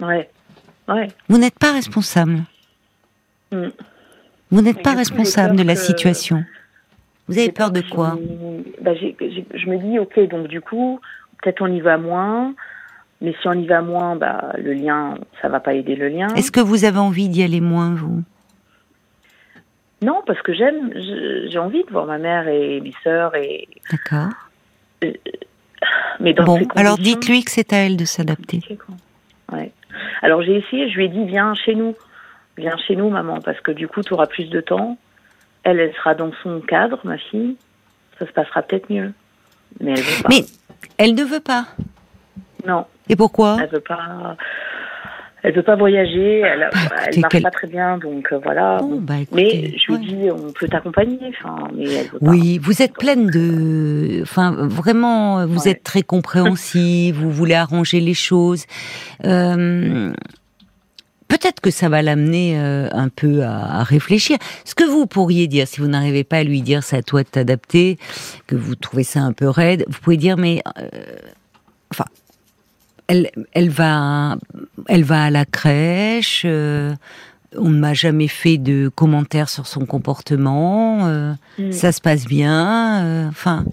Ouais. 0.00 0.30
Ouais. 0.86 1.08
Vous 1.28 1.36
n'êtes 1.36 1.58
pas 1.58 1.72
responsable. 1.72 2.44
Mm. 3.50 3.70
Vous 4.52 4.62
n'êtes 4.62 4.84
pas 4.84 4.94
responsable 4.94 5.56
de 5.56 5.64
la 5.64 5.74
que- 5.74 5.80
situation. 5.80 6.44
Vous 7.26 7.36
avez 7.38 7.50
peur 7.50 7.72
de 7.72 7.80
quoi 7.80 8.16
je- 8.16 8.84
bah, 8.84 8.92
j'ai- 8.94 9.16
Je 9.52 9.66
me 9.68 9.76
dis, 9.78 9.98
ok, 9.98 10.28
donc 10.30 10.46
du 10.46 10.60
coup, 10.60 11.00
peut-être 11.42 11.60
on 11.60 11.66
y 11.66 11.80
va 11.80 11.98
moins, 11.98 12.54
mais 13.20 13.32
si 13.42 13.48
on 13.48 13.52
y 13.54 13.66
va 13.66 13.82
moins, 13.82 14.14
bah, 14.14 14.52
le 14.58 14.74
lien, 14.74 15.18
ça 15.42 15.48
va 15.48 15.58
pas 15.58 15.74
aider 15.74 15.96
le 15.96 16.06
lien. 16.06 16.28
Est-ce 16.36 16.52
que 16.52 16.60
vous 16.60 16.84
avez 16.84 16.98
envie 17.00 17.28
d'y 17.28 17.42
aller 17.42 17.60
moins, 17.60 17.92
vous? 17.96 18.22
Non, 20.02 20.22
parce 20.26 20.40
que 20.42 20.52
j'aime, 20.52 20.92
j'ai 20.94 21.58
envie 21.58 21.84
de 21.84 21.90
voir 21.90 22.06
ma 22.06 22.18
mère 22.18 22.48
et 22.48 22.80
mes 22.80 22.92
sœurs, 23.02 23.34
et... 23.34 23.66
D'accord. 23.90 24.32
mais 26.20 26.34
dans 26.34 26.44
Bon, 26.44 26.60
alors 26.74 26.98
dites-lui 26.98 27.44
que 27.44 27.50
c'est 27.50 27.72
à 27.72 27.78
elle 27.78 27.96
de 27.96 28.04
s'adapter. 28.04 28.60
Ouais. 29.52 29.72
Alors 30.22 30.42
j'ai 30.42 30.56
essayé, 30.56 30.90
je 30.90 30.96
lui 30.96 31.06
ai 31.06 31.08
dit 31.08 31.24
viens 31.24 31.54
chez 31.54 31.74
nous, 31.74 31.94
viens 32.58 32.76
chez 32.76 32.96
nous 32.96 33.08
maman, 33.08 33.40
parce 33.40 33.60
que 33.60 33.70
du 33.70 33.88
coup 33.88 34.02
tu 34.02 34.12
auras 34.12 34.26
plus 34.26 34.50
de 34.50 34.60
temps. 34.60 34.98
Elle, 35.62 35.80
elle 35.80 35.94
sera 35.94 36.14
dans 36.14 36.30
son 36.42 36.60
cadre, 36.60 37.00
ma 37.04 37.18
fille. 37.18 37.56
Ça 38.18 38.26
se 38.26 38.32
passera 38.32 38.62
peut-être 38.62 38.90
mieux. 38.90 39.12
Mais 39.80 39.92
elle 39.92 40.02
veut 40.02 40.22
pas. 40.22 40.28
Mais 40.28 40.44
elle 40.98 41.14
ne 41.14 41.24
veut 41.24 41.40
pas. 41.40 41.66
Non, 42.66 42.86
Et 43.08 43.16
pourquoi? 43.16 43.56
Elle 43.60 43.68
veut 43.68 43.80
pas. 43.80 44.36
Elle 45.48 45.54
veut 45.54 45.62
pas 45.62 45.76
voyager. 45.76 46.40
Elle, 46.40 46.68
Bah, 46.72 46.78
elle 47.06 47.18
écoutez, 47.18 47.20
marche 47.20 47.42
pas 47.42 47.50
très 47.52 47.68
bien, 47.68 47.98
donc 47.98 48.32
euh, 48.32 48.38
voilà. 48.42 48.78
Bon, 48.80 48.88
Bon. 48.96 49.00
bah, 49.00 49.14
mais 49.32 49.72
je 49.78 49.92
lui 49.92 49.94
ouais. 49.94 49.98
dis 50.00 50.30
on 50.32 50.50
peut 50.50 50.66
t'accompagner. 50.66 51.18
Pas. 51.40 51.56
Oui, 52.20 52.58
vous 52.60 52.82
êtes 52.82 52.94
pleine 52.94 53.28
de, 53.30 54.22
enfin 54.22 54.50
vraiment, 54.58 55.46
vous 55.46 55.60
Ouais. 55.62 55.70
êtes 55.70 55.84
très 55.84 56.02
compréhensive, 56.02 57.14
vous 57.16 57.30
voulez 57.30 57.54
arranger 57.54 58.00
les 58.00 58.14
choses. 58.14 58.64
Euh, 59.24 60.12
Peut-être 61.28 61.60
que 61.60 61.70
ça 61.70 61.88
va 61.88 62.02
l'amener 62.02 62.58
euh, 62.58 62.88
un 62.92 63.08
peu 63.08 63.42
à, 63.42 63.80
à 63.80 63.82
réfléchir. 63.82 64.38
Ce 64.64 64.74
que 64.76 64.84
vous 64.84 65.06
pourriez 65.06 65.48
dire, 65.48 65.66
si 65.68 65.80
vous 65.80 65.88
n'arrivez 65.88 66.22
pas 66.24 66.38
à 66.38 66.44
lui 66.44 66.62
dire 66.62 66.82
c'est 66.84 66.96
à 66.96 67.02
toi 67.02 67.22
de 67.24 67.28
t'adapter, 67.28 67.98
que 68.46 68.54
vous 68.56 68.74
trouvez 68.76 69.02
ça 69.02 69.20
un 69.20 69.32
peu 69.32 69.48
raide, 69.48 69.84
vous 69.88 69.98
pouvez 70.00 70.16
dire 70.16 70.36
mais, 70.36 70.62
enfin, 71.92 72.04
elle, 73.08 73.30
elle 73.52 73.68
va, 73.70 74.36
elle 74.88 75.04
va 75.04 75.24
à 75.24 75.30
la 75.30 75.44
crèche. 75.44 76.42
euh, 76.44 76.92
on 77.56 77.70
ne 77.70 77.78
m'a 77.78 77.94
jamais 77.94 78.28
fait 78.28 78.58
de 78.58 78.88
commentaires 78.94 79.48
sur 79.48 79.66
son 79.66 79.86
comportement. 79.86 81.06
euh, 81.06 81.32
Mm. 81.58 81.72
ça 81.72 81.92
se 81.92 82.00
passe 82.00 82.26
bien. 82.26 83.04
euh, 83.04 83.28
Enfin, 83.28 83.64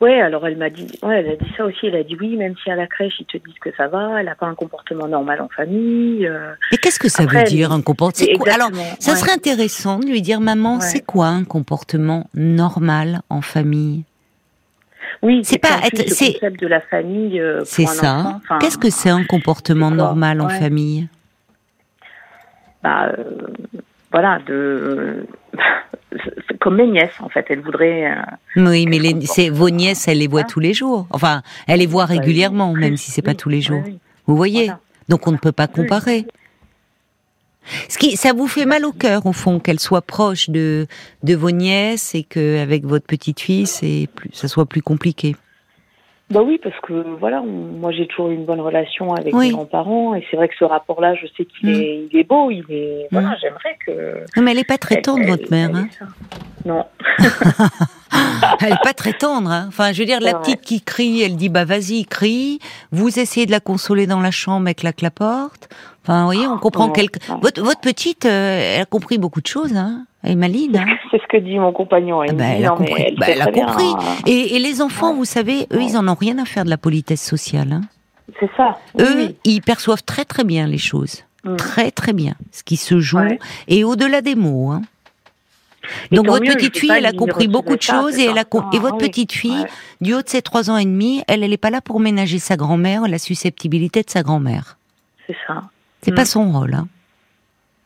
Ouais, 0.00 0.20
alors 0.20 0.46
elle 0.46 0.56
m'a 0.56 0.70
dit, 0.70 0.86
ouais, 1.02 1.18
elle 1.18 1.30
a 1.32 1.36
dit 1.36 1.50
ça 1.56 1.64
aussi. 1.64 1.86
Elle 1.88 1.96
a 1.96 2.04
dit 2.04 2.16
oui, 2.20 2.36
même 2.36 2.54
si 2.62 2.70
à 2.70 2.76
la 2.76 2.86
crèche 2.86 3.14
ils 3.18 3.26
te 3.26 3.36
disent 3.36 3.58
que 3.60 3.70
ça 3.76 3.88
va, 3.88 4.20
elle 4.20 4.28
a 4.28 4.36
pas 4.36 4.46
un 4.46 4.54
comportement 4.54 5.08
normal 5.08 5.40
en 5.40 5.48
famille. 5.48 6.24
euh, 6.24 6.52
mais 6.70 6.78
qu'est-ce 6.78 7.00
que 7.00 7.08
ça 7.08 7.24
Après, 7.24 7.38
veut 7.42 7.48
dire 7.50 7.72
un 7.72 7.82
comportement 7.82 8.28
C'est 8.30 8.38
quoi? 8.38 8.52
Alors, 8.52 8.70
ça 9.00 9.12
ouais. 9.12 9.18
serait 9.18 9.32
intéressant 9.32 9.98
de 9.98 10.06
lui 10.06 10.22
dire, 10.22 10.40
maman, 10.40 10.74
Ouais. 10.76 10.80
c'est 10.82 11.04
quoi 11.04 11.26
un 11.26 11.42
comportement 11.42 12.30
normal 12.34 13.22
en 13.28 13.40
famille? 13.40 14.04
Oui, 15.22 15.40
C'est 15.44 15.58
pas 15.58 15.80
être- 15.84 15.98
le 16.06 16.08
c'est- 16.14 16.34
concept 16.34 16.60
de 16.60 16.66
la 16.66 16.80
famille. 16.80 17.40
euh, 17.40 17.62
C'est 17.64 17.86
ça. 17.86 18.40
enfin, 18.44 18.58
Qu'est-ce 18.60 18.78
que 18.78 18.90
c'est 18.90 19.10
un 19.10 19.24
comportement 19.24 19.90
normal 19.90 20.40
en 20.40 20.48
famille? 20.48 21.08
Bah, 22.82 23.06
euh, 23.18 23.24
Voilà, 24.10 24.38
de 24.46 25.26
c'est 26.48 26.58
comme 26.60 26.76
mes 26.76 26.86
nièces 26.86 27.20
en 27.20 27.28
fait. 27.28 27.44
Elles 27.50 27.60
voudraient. 27.60 28.10
euh, 28.10 28.22
Oui, 28.56 28.86
mais 28.86 28.98
les, 28.98 29.26
c'est 29.26 29.50
vos 29.50 29.68
nièces, 29.68 30.08
elles 30.08 30.18
les 30.18 30.28
voient 30.28 30.42
Ah. 30.44 30.48
tous 30.50 30.60
les 30.60 30.72
jours. 30.72 31.06
Enfin, 31.10 31.42
elles 31.66 31.80
les 31.80 31.86
voient 31.86 32.06
bah, 32.06 32.14
régulièrement, 32.14 32.72
oui, 32.72 32.80
même 32.80 32.96
si 32.96 33.10
c'est 33.10 33.20
pas 33.22 33.34
tous 33.34 33.50
les 33.50 33.60
jours. 33.60 33.82
oui, 33.84 33.98
Vous 34.26 34.34
voyez? 34.36 34.64
Voilà. 34.66 34.80
Donc 35.10 35.26
on 35.26 35.32
ne 35.32 35.36
peut 35.36 35.52
pas 35.52 35.66
comparer. 35.66 36.26
Ce 37.88 37.98
qui, 37.98 38.16
ça 38.16 38.32
vous 38.32 38.46
fait 38.48 38.66
mal 38.66 38.84
au 38.84 38.92
cœur, 38.92 39.26
au 39.26 39.32
fond, 39.32 39.58
qu'elle 39.60 39.80
soit 39.80 40.02
proche 40.02 40.50
de, 40.50 40.86
de 41.22 41.34
vos 41.34 41.50
nièces 41.50 42.14
et 42.14 42.22
qu'avec 42.22 42.84
votre 42.84 43.06
petite 43.06 43.40
fille, 43.40 43.66
c'est 43.66 44.08
plus, 44.14 44.30
ça 44.32 44.48
soit 44.48 44.66
plus 44.66 44.82
compliqué? 44.82 45.36
Bah 46.30 46.42
oui, 46.44 46.60
parce 46.62 46.78
que 46.82 46.92
voilà, 47.18 47.40
on- 47.40 47.46
moi 47.78 47.90
j'ai 47.90 48.06
toujours 48.06 48.28
eu 48.28 48.34
une 48.34 48.44
bonne 48.44 48.60
relation 48.60 49.14
avec 49.14 49.34
Oui. 49.34 49.46
mes 49.46 49.52
grands-parents 49.52 50.14
et 50.14 50.22
c'est 50.30 50.36
vrai 50.36 50.48
que 50.48 50.54
ce 50.58 50.64
rapport-là, 50.64 51.14
je 51.14 51.26
sais 51.36 51.46
qu'il 51.46 51.70
Mm. 51.70 51.72
est, 51.80 52.08
il 52.12 52.18
est 52.18 52.24
beau, 52.28 52.50
il 52.50 52.64
est. 52.68 53.06
Voilà, 53.10 53.30
Mm. 53.30 53.36
j'aimerais 53.40 53.78
que. 53.86 54.24
Non, 54.36 54.42
mais 54.42 54.50
elle 54.50 54.58
est 54.58 54.64
pas 54.68 54.76
très 54.76 55.00
tendre, 55.00 55.24
votre 55.24 55.50
mère. 55.50 55.70
elle 55.70 55.76
Hein. 55.76 55.88
Non. 56.66 56.84
elle 58.60 58.72
est 58.72 58.82
pas 58.82 58.92
très 58.94 59.12
tendre. 59.12 59.50
Hein 59.50 59.66
enfin, 59.68 59.92
je 59.92 60.00
veux 60.00 60.06
dire, 60.06 60.20
la 60.20 60.34
petite 60.34 60.60
qui 60.60 60.80
crie, 60.80 61.22
elle 61.22 61.36
dit 61.36 61.48
bah 61.48 61.64
vas-y, 61.64 62.04
crie. 62.04 62.58
Vous 62.92 63.18
essayez 63.18 63.46
de 63.46 63.50
la 63.50 63.60
consoler 63.60 64.06
dans 64.06 64.20
la 64.20 64.30
chambre, 64.30 64.68
elle 64.68 64.74
claque 64.74 65.00
la 65.02 65.10
porte. 65.10 65.68
Enfin, 66.04 66.20
vous 66.20 66.26
voyez, 66.26 66.46
on 66.46 66.58
comprend 66.58 66.86
Non, 66.86 66.92
quelque. 66.92 67.18
Votre, 67.42 67.62
votre 67.62 67.80
petite, 67.80 68.24
euh, 68.24 68.74
elle 68.76 68.82
a 68.82 68.86
compris 68.86 69.18
beaucoup 69.18 69.40
de 69.42 69.46
choses. 69.46 69.76
Hein 69.76 70.04
elle 70.22 70.32
est 70.32 70.36
maligne. 70.36 70.76
Hein 70.78 70.86
C'est 71.10 71.20
ce 71.20 71.26
que 71.28 71.36
dit 71.36 71.58
mon 71.58 71.72
compagnon. 71.72 72.22
Ah 72.22 72.32
bah, 72.32 72.44
dit, 72.44 72.50
elle 72.58 72.64
a 72.64 72.68
non, 72.70 72.76
compris. 72.76 73.02
elle 73.06 73.16
Bah, 73.16 73.26
elle 73.28 73.42
a 73.42 73.46
compris. 73.46 73.92
hein. 73.98 74.14
Et, 74.26 74.56
et 74.56 74.58
les 74.58 74.80
enfants, 74.82 75.10
Ouais. 75.10 75.16
vous 75.16 75.24
savez, 75.24 75.66
eux, 75.72 75.80
ils 75.82 75.96
en 75.96 76.08
ont 76.08 76.14
rien 76.14 76.38
à 76.38 76.44
faire 76.44 76.64
de 76.64 76.70
la 76.70 76.78
politesse 76.78 77.22
sociale. 77.22 77.80
C'est 78.40 78.50
ça. 78.56 78.78
Eux, 79.00 79.14
oui. 79.16 79.36
ils 79.44 79.60
perçoivent 79.62 80.02
très 80.02 80.24
très 80.24 80.44
bien 80.44 80.66
les 80.66 80.78
choses. 80.78 81.24
Mm. 81.44 81.56
Très 81.56 81.90
très 81.90 82.12
bien. 82.12 82.34
Ce 82.52 82.62
qui 82.62 82.76
se 82.76 83.00
joue. 83.00 83.18
Et 83.68 83.84
au-delà 83.84 84.20
des 84.22 84.34
mots. 84.34 84.70
Hein. 84.70 84.82
Donc 86.12 86.26
votre 86.26 86.44
mieux, 86.44 86.54
petite 86.54 86.76
fille, 86.78 86.90
elle 86.94 87.06
a 87.06 87.12
compris 87.12 87.48
beaucoup 87.48 87.76
de 87.76 87.82
ça, 87.82 88.00
choses 88.00 88.18
et, 88.18 88.24
elle 88.24 88.30
a 88.32 88.42
ça. 88.42 88.44
com- 88.44 88.64
et 88.72 88.78
votre 88.78 88.94
Ah 88.94 88.98
oui. 89.02 89.08
petite 89.08 89.32
fille, 89.32 89.60
Ouais. 89.62 89.68
du 90.00 90.14
haut 90.14 90.22
de 90.22 90.28
ses 90.28 90.42
trois 90.42 90.70
ans 90.70 90.76
et 90.76 90.84
demi, 90.84 91.22
elle, 91.28 91.42
elle 91.42 91.52
est 91.52 91.56
pas 91.56 91.70
là 91.70 91.80
pour 91.80 92.00
ménager 92.00 92.38
sa 92.38 92.56
grand-mère, 92.56 93.08
la 93.08 93.18
susceptibilité 93.18 94.02
de 94.02 94.10
sa 94.10 94.22
grand-mère. 94.22 94.76
C'est 95.26 95.36
ça. 95.46 95.64
C'est 96.02 96.10
Mm. 96.12 96.14
pas 96.14 96.24
son 96.24 96.50
rôle. 96.52 96.74
Hein. 96.74 96.88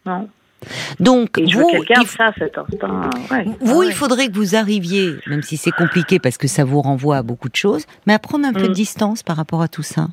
Non. 0.07 0.29
Donc, 1.01 1.39
Et 1.39 1.47
je 1.49 1.59
vous, 1.59 1.69
il, 1.73 1.81
de 1.81 2.07
ça, 2.07 2.33
cet. 2.39 2.57
Ouais. 2.57 3.45
vous, 3.61 3.79
Ouais. 3.81 3.87
il 3.89 3.93
faudrait 3.93 4.29
que 4.29 4.35
vous 4.37 4.55
arriviez, 4.55 5.17
même 5.27 5.43
si 5.43 5.57
c'est 5.57 5.73
compliqué 5.73 6.21
parce 6.21 6.39
que 6.39 6.47
ça 6.47 6.65
vous 6.65 6.81
renvoie 6.81 7.17
à 7.17 7.23
beaucoup 7.23 7.49
de 7.49 7.57
choses, 7.57 7.85
mais 8.07 8.15
à 8.15 8.21
prendre 8.21 8.47
un 8.47 8.53
peu 8.53 8.63
de 8.63 8.69
Mm. 8.69 8.73
distance 8.75 9.23
par 9.25 9.37
rapport 9.37 9.61
à 9.63 9.67
tout 9.69 9.83
ça. 9.83 10.09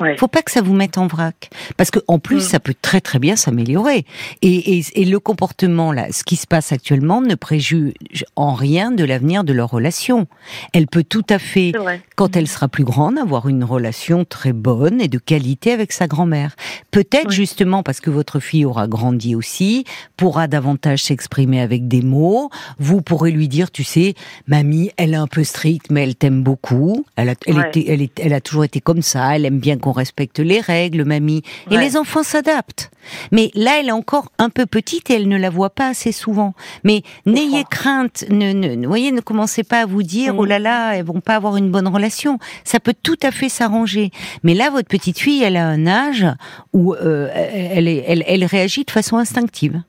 Ouais. 0.00 0.16
Faut 0.16 0.28
pas 0.28 0.42
que 0.42 0.50
ça 0.50 0.60
vous 0.62 0.74
mette 0.74 0.98
en 0.98 1.06
vrac, 1.06 1.50
parce 1.76 1.90
que 1.90 2.00
en 2.08 2.18
plus 2.18 2.36
Mm. 2.36 2.40
ça 2.40 2.60
peut 2.60 2.74
très 2.80 3.00
très 3.00 3.18
bien 3.18 3.36
s'améliorer. 3.36 4.04
Et, 4.42 4.78
et, 4.78 4.84
et 4.94 5.04
le 5.04 5.18
comportement 5.20 5.92
là, 5.92 6.08
ce 6.12 6.24
qui 6.24 6.36
se 6.36 6.46
passe 6.46 6.72
actuellement, 6.72 7.20
ne 7.20 7.34
préjuge 7.34 7.92
en 8.36 8.54
rien 8.54 8.90
de 8.90 9.04
l'avenir 9.04 9.44
de 9.44 9.52
leur 9.52 9.70
relation. 9.70 10.26
Elle 10.72 10.86
peut 10.86 11.04
tout 11.04 11.24
à 11.30 11.38
fait, 11.38 11.72
quand 12.16 12.36
elle 12.36 12.48
sera 12.48 12.68
plus 12.68 12.84
grande, 12.84 13.18
avoir 13.18 13.48
une 13.48 13.64
relation 13.64 14.24
très 14.24 14.52
bonne 14.52 15.00
et 15.00 15.08
de 15.08 15.18
qualité 15.18 15.72
avec 15.72 15.92
sa 15.92 16.06
grand-mère. 16.06 16.56
Peut-être 16.90 17.28
Oui. 17.28 17.34
justement 17.34 17.82
parce 17.82 18.00
que 18.00 18.10
votre 18.10 18.40
fille 18.40 18.64
aura 18.64 18.86
grandi 18.88 19.34
aussi, 19.34 19.84
pourra 20.16 20.46
davantage 20.48 21.02
s'exprimer 21.02 21.60
avec 21.60 21.88
des 21.88 22.02
mots. 22.02 22.50
Vous 22.78 23.00
pourrez 23.02 23.30
lui 23.30 23.48
dire, 23.48 23.70
tu 23.70 23.84
sais, 23.84 24.14
mamie, 24.46 24.90
elle 24.96 25.12
est 25.14 25.16
un 25.16 25.26
peu 25.26 25.44
stricte, 25.44 25.86
mais 25.90 26.02
elle 26.04 26.14
t'aime 26.16 26.42
beaucoup. 26.42 27.04
Elle 27.16 27.28
a, 27.30 27.34
elle 27.46 27.56
Ouais. 27.58 27.68
était, 27.68 27.84
elle, 27.88 28.02
est- 28.02 28.18
elle 28.20 28.32
a 28.32 28.40
toujours 28.40 28.64
été 28.64 28.80
comme 28.80 29.02
ça. 29.02 29.34
Elle 29.36 29.44
aime 29.44 29.58
bien 29.58 29.76
qu'on 29.84 29.92
respecte 29.92 30.38
les 30.38 30.60
règles, 30.60 31.04
mamie. 31.04 31.42
Et 31.70 31.76
les 31.76 31.96
enfants 31.98 32.22
s'adaptent. 32.22 32.90
Mais 33.32 33.50
là, 33.54 33.72
elle 33.80 33.88
est 33.88 33.92
encore 33.92 34.32
un 34.38 34.48
peu 34.48 34.64
petite 34.64 35.10
et 35.10 35.14
elle 35.14 35.28
ne 35.28 35.36
la 35.36 35.50
voit 35.50 35.68
pas 35.68 35.88
assez 35.88 36.10
souvent. 36.10 36.54
Mais 36.84 37.02
n'ayez 37.26 37.64
crainte, 37.70 38.24
ne, 38.30 38.54
ne, 38.54 38.74
ne- 38.76 38.86
voyez, 38.86 39.12
ne 39.12 39.20
commencez 39.20 39.62
pas 39.62 39.80
à 39.82 39.86
vous 39.86 40.02
dire, 40.02 40.32
Mhm. 40.32 40.40
oh 40.40 40.44
là 40.46 40.58
là, 40.58 40.96
elles 40.96 41.04
vont 41.04 41.20
pas 41.20 41.36
avoir 41.36 41.56
une 41.58 41.70
bonne 41.70 41.86
relation. 41.86 42.38
Ça 42.64 42.80
peut 42.80 42.94
tout 43.02 43.18
à 43.22 43.30
fait 43.30 43.50
s'arranger. 43.50 44.10
Mais 44.42 44.54
là, 44.54 44.70
votre 44.70 44.88
petite 44.88 45.18
fille, 45.18 45.42
elle 45.42 45.58
a 45.58 45.66
un 45.68 45.86
âge 45.86 46.26
où 46.72 46.94
euh, 46.94 47.28
elle, 47.34 47.86
est- 47.88 48.04
elle, 48.08 48.24
elle 48.26 48.44
réagit 48.46 48.84
de 48.84 48.90
façon 48.90 49.18
instinctive. 49.18 49.82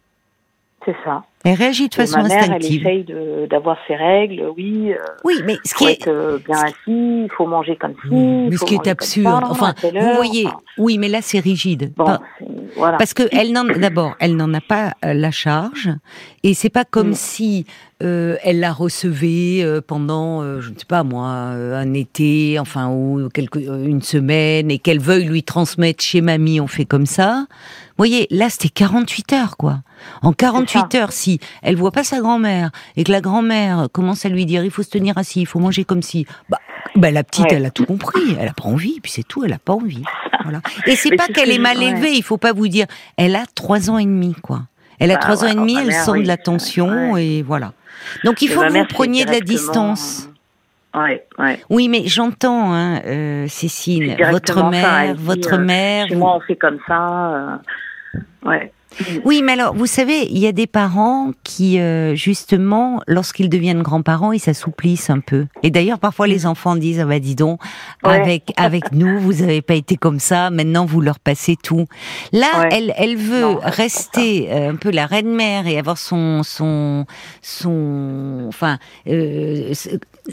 C'est 0.86 0.96
ça. 1.04 1.24
Elle 1.44 1.56
réagit 1.56 1.90
de 1.90 1.96
façon 1.96 2.18
ma 2.22 2.28
mère, 2.28 2.44
elle 2.44 2.52
instinctive. 2.54 2.82
essaye 2.82 3.06
d'avoir 3.50 3.78
ses 3.88 3.96
règles, 3.96 4.52
oui. 4.56 4.94
euh, 4.94 4.98
Oui, 5.24 5.42
mais 5.46 5.58
ce 5.64 5.74
faut 5.76 5.86
qui 5.86 5.92
est, 5.92 5.94
être 5.94 6.08
euh, 6.10 6.38
bien 6.48 6.58
assis, 6.60 6.74
il 6.88 7.28
faut 7.36 7.46
manger 7.48 7.76
comme 7.76 7.94
ci. 7.94 8.10
mais 8.12 8.48
il 8.52 8.58
ce 8.58 8.66
qui 8.66 8.76
est 8.76 8.88
absurde, 8.88 9.44
ça, 9.44 9.50
enfin, 9.52 9.74
vous 9.84 10.14
voyez, 10.16 10.46
enfin, 10.48 10.58
oui, 10.80 10.98
mais 11.00 11.08
là 11.08 11.20
c'est 11.22 11.40
rigide. 11.40 11.92
Bon, 11.96 12.06
Pas- 12.06 12.22
c'est- 12.40 12.46
voilà. 12.78 12.98
Parce 12.98 13.14
que 13.16 13.24
elle 13.32 13.52
n'en, 13.52 13.64
d'abord, 13.64 14.16
elle 14.20 14.36
n'en 14.36 14.52
a 14.56 14.62
pas 14.62 14.94
euh, 15.04 15.14
la 15.14 15.32
charge, 15.32 15.90
et 16.44 16.54
c'est 16.56 16.70
pas 16.70 16.86
comme 16.86 17.10
Mm. 17.10 17.14
si 17.14 17.66
euh, 18.04 18.36
elle 18.44 18.60
la 18.60 18.74
recevait 18.74 19.64
euh, 19.64 19.80
pendant, 19.80 20.42
euh, 20.42 20.60
je 20.60 20.70
ne 20.70 20.78
sais 20.78 20.86
pas 20.86 21.04
moi, 21.04 21.28
un 21.28 21.94
été, 21.94 22.58
enfin 22.60 22.90
ou 22.90 23.30
une 23.66 24.02
semaine, 24.02 24.70
et 24.70 24.80
qu'elle 24.80 25.00
veuille 25.00 25.24
lui 25.24 25.44
transmettre 25.44 26.04
chez 26.04 26.20
mamie, 26.20 26.60
on 26.60 26.68
fait 26.68 26.84
comme 26.84 27.06
ça. 27.06 27.46
Vous 27.50 28.02
voyez, 28.02 28.28
là 28.32 28.50
c'était 28.50 28.68
48 28.68 29.34
heures 29.34 29.58
quoi. 29.58 29.80
En 30.22 30.34
48 30.34 30.96
heures, 30.96 31.14
si 31.14 31.40
elle 31.62 31.78
voit 31.78 31.94
pas 31.94 32.04
sa 32.04 32.20
grand-mère 32.20 32.72
et 32.98 33.06
que 33.06 33.12
la 33.14 33.22
grand-mère 33.22 33.88
commence 33.94 34.26
à 34.26 34.30
lui 34.30 34.46
dire 34.46 34.66
il 34.66 34.72
faut 34.72 34.84
se 34.84 34.90
tenir 34.90 35.18
assis, 35.18 35.40
il 35.40 35.46
faut 35.46 35.60
manger 35.60 35.86
comme 35.86 36.02
si, 36.02 36.28
bah, 36.50 36.60
bah 36.98 37.12
la 37.12 37.24
petite 37.24 37.46
Ouais. 37.46 37.54
elle 37.54 37.66
a 37.66 37.72
tout 37.72 37.86
compris, 37.86 38.36
elle 38.38 38.50
a 38.50 38.54
pas 38.54 38.66
envie, 38.66 39.00
puis 39.02 39.12
c'est 39.14 39.24
tout, 39.24 39.46
elle 39.46 39.54
a 39.54 39.60
pas 39.60 39.74
envie. 39.74 40.04
Voilà. 40.44 40.60
Et 40.86 40.98
c'est 40.98 41.16
pas 41.16 41.28
qu'elle 41.28 41.50
que 41.50 41.54
est 41.54 41.60
mal 41.60 41.78
ouais. 41.78 41.86
élevée, 41.86 42.12
il 42.12 42.24
faut 42.24 42.38
pas 42.38 42.52
vous 42.52 42.68
dire. 42.68 42.88
Elle 43.16 43.38
a 43.38 43.46
trois 43.56 43.90
ans 43.90 43.98
et 43.98 44.06
demi, 44.06 44.36
quoi. 44.42 44.64
Elle 45.00 45.12
a 45.12 45.16
Bah 45.16 45.22
trois 45.22 45.44
ans 45.44 45.48
et 45.48 45.56
demi, 45.56 45.74
ma 45.74 45.82
elle 45.82 45.88
mère, 45.88 46.06
sent 46.06 46.12
oui, 46.12 46.24
de 46.24 46.28
l'attention 46.28 47.14
ouais. 47.14 47.26
et 47.26 47.42
voilà. 47.42 47.74
Donc 48.24 48.42
il 48.42 48.50
faut 48.50 48.62
que 48.62 48.72
vous 48.72 48.86
preniez 48.86 49.26
de 49.26 49.32
la 49.32 49.40
distance. 49.40 50.28
euh, 50.28 50.32
Ouais, 50.98 51.26
ouais. 51.40 51.60
Oui, 51.70 51.90
mais 51.90 52.08
j'entends, 52.08 52.72
hein, 52.74 53.02
euh, 53.06 53.48
Cécile, 53.50 54.16
votre 54.32 54.54
ça, 54.54 54.70
mère, 54.70 55.16
dit, 55.16 55.24
votre 55.26 55.54
euh, 55.56 55.58
mère. 55.58 56.08
Chez 56.08 56.16
moi, 56.16 56.36
on 56.38 56.40
fait 56.40 56.56
comme 56.56 56.80
ça. 56.88 57.36
euh, 57.36 57.58
Ouais. 58.46 58.72
Oui, 59.26 59.42
mais 59.44 59.54
alors, 59.54 59.76
vous 59.76 59.86
savez, 59.88 60.28
il 60.30 60.38
y 60.40 60.48
a 60.48 60.52
des 60.52 60.68
parents 60.68 61.32
qui, 61.44 61.80
euh, 61.80 62.16
justement, 62.16 63.02
lorsqu'ils 63.08 63.50
deviennent 63.50 63.82
grands-parents, 63.82 64.32
ils 64.32 64.40
s'assouplissent 64.40 65.10
un 65.10 65.20
peu. 65.20 65.48
Et 65.64 65.70
d'ailleurs, 65.72 66.00
parfois, 66.00 66.28
les 66.28 66.46
enfants 66.46 66.76
disent, 66.76 67.00
ah 67.00 67.06
bah 67.06 67.20
dis 67.20 67.36
donc, 67.36 67.60
Ouais. 68.04 68.12
avec 68.22 68.54
avec 68.58 68.92
nous, 68.92 69.20
vous 69.20 69.42
avez 69.42 69.62
pas 69.62 69.74
été 69.76 69.98
comme 69.98 70.20
ça. 70.20 70.50
Maintenant, 70.50 70.86
vous 70.86 71.02
leur 71.02 71.20
passez 71.20 71.56
tout. 71.62 71.86
Là, 72.32 72.48
Ouais. 72.60 72.70
elle 72.72 72.94
elle 72.98 73.18
veut 73.18 73.42
Non, 73.42 73.60
rester 73.62 74.48
euh, 74.52 74.72
un 74.72 74.76
peu 74.76 74.92
la 74.92 75.06
reine 75.06 75.34
mère 75.34 75.68
et 75.68 75.78
avoir 75.78 75.98
son 75.98 76.42
son 76.44 77.06
son, 77.42 78.46
enfin, 78.48 78.78
euh, 79.08 79.74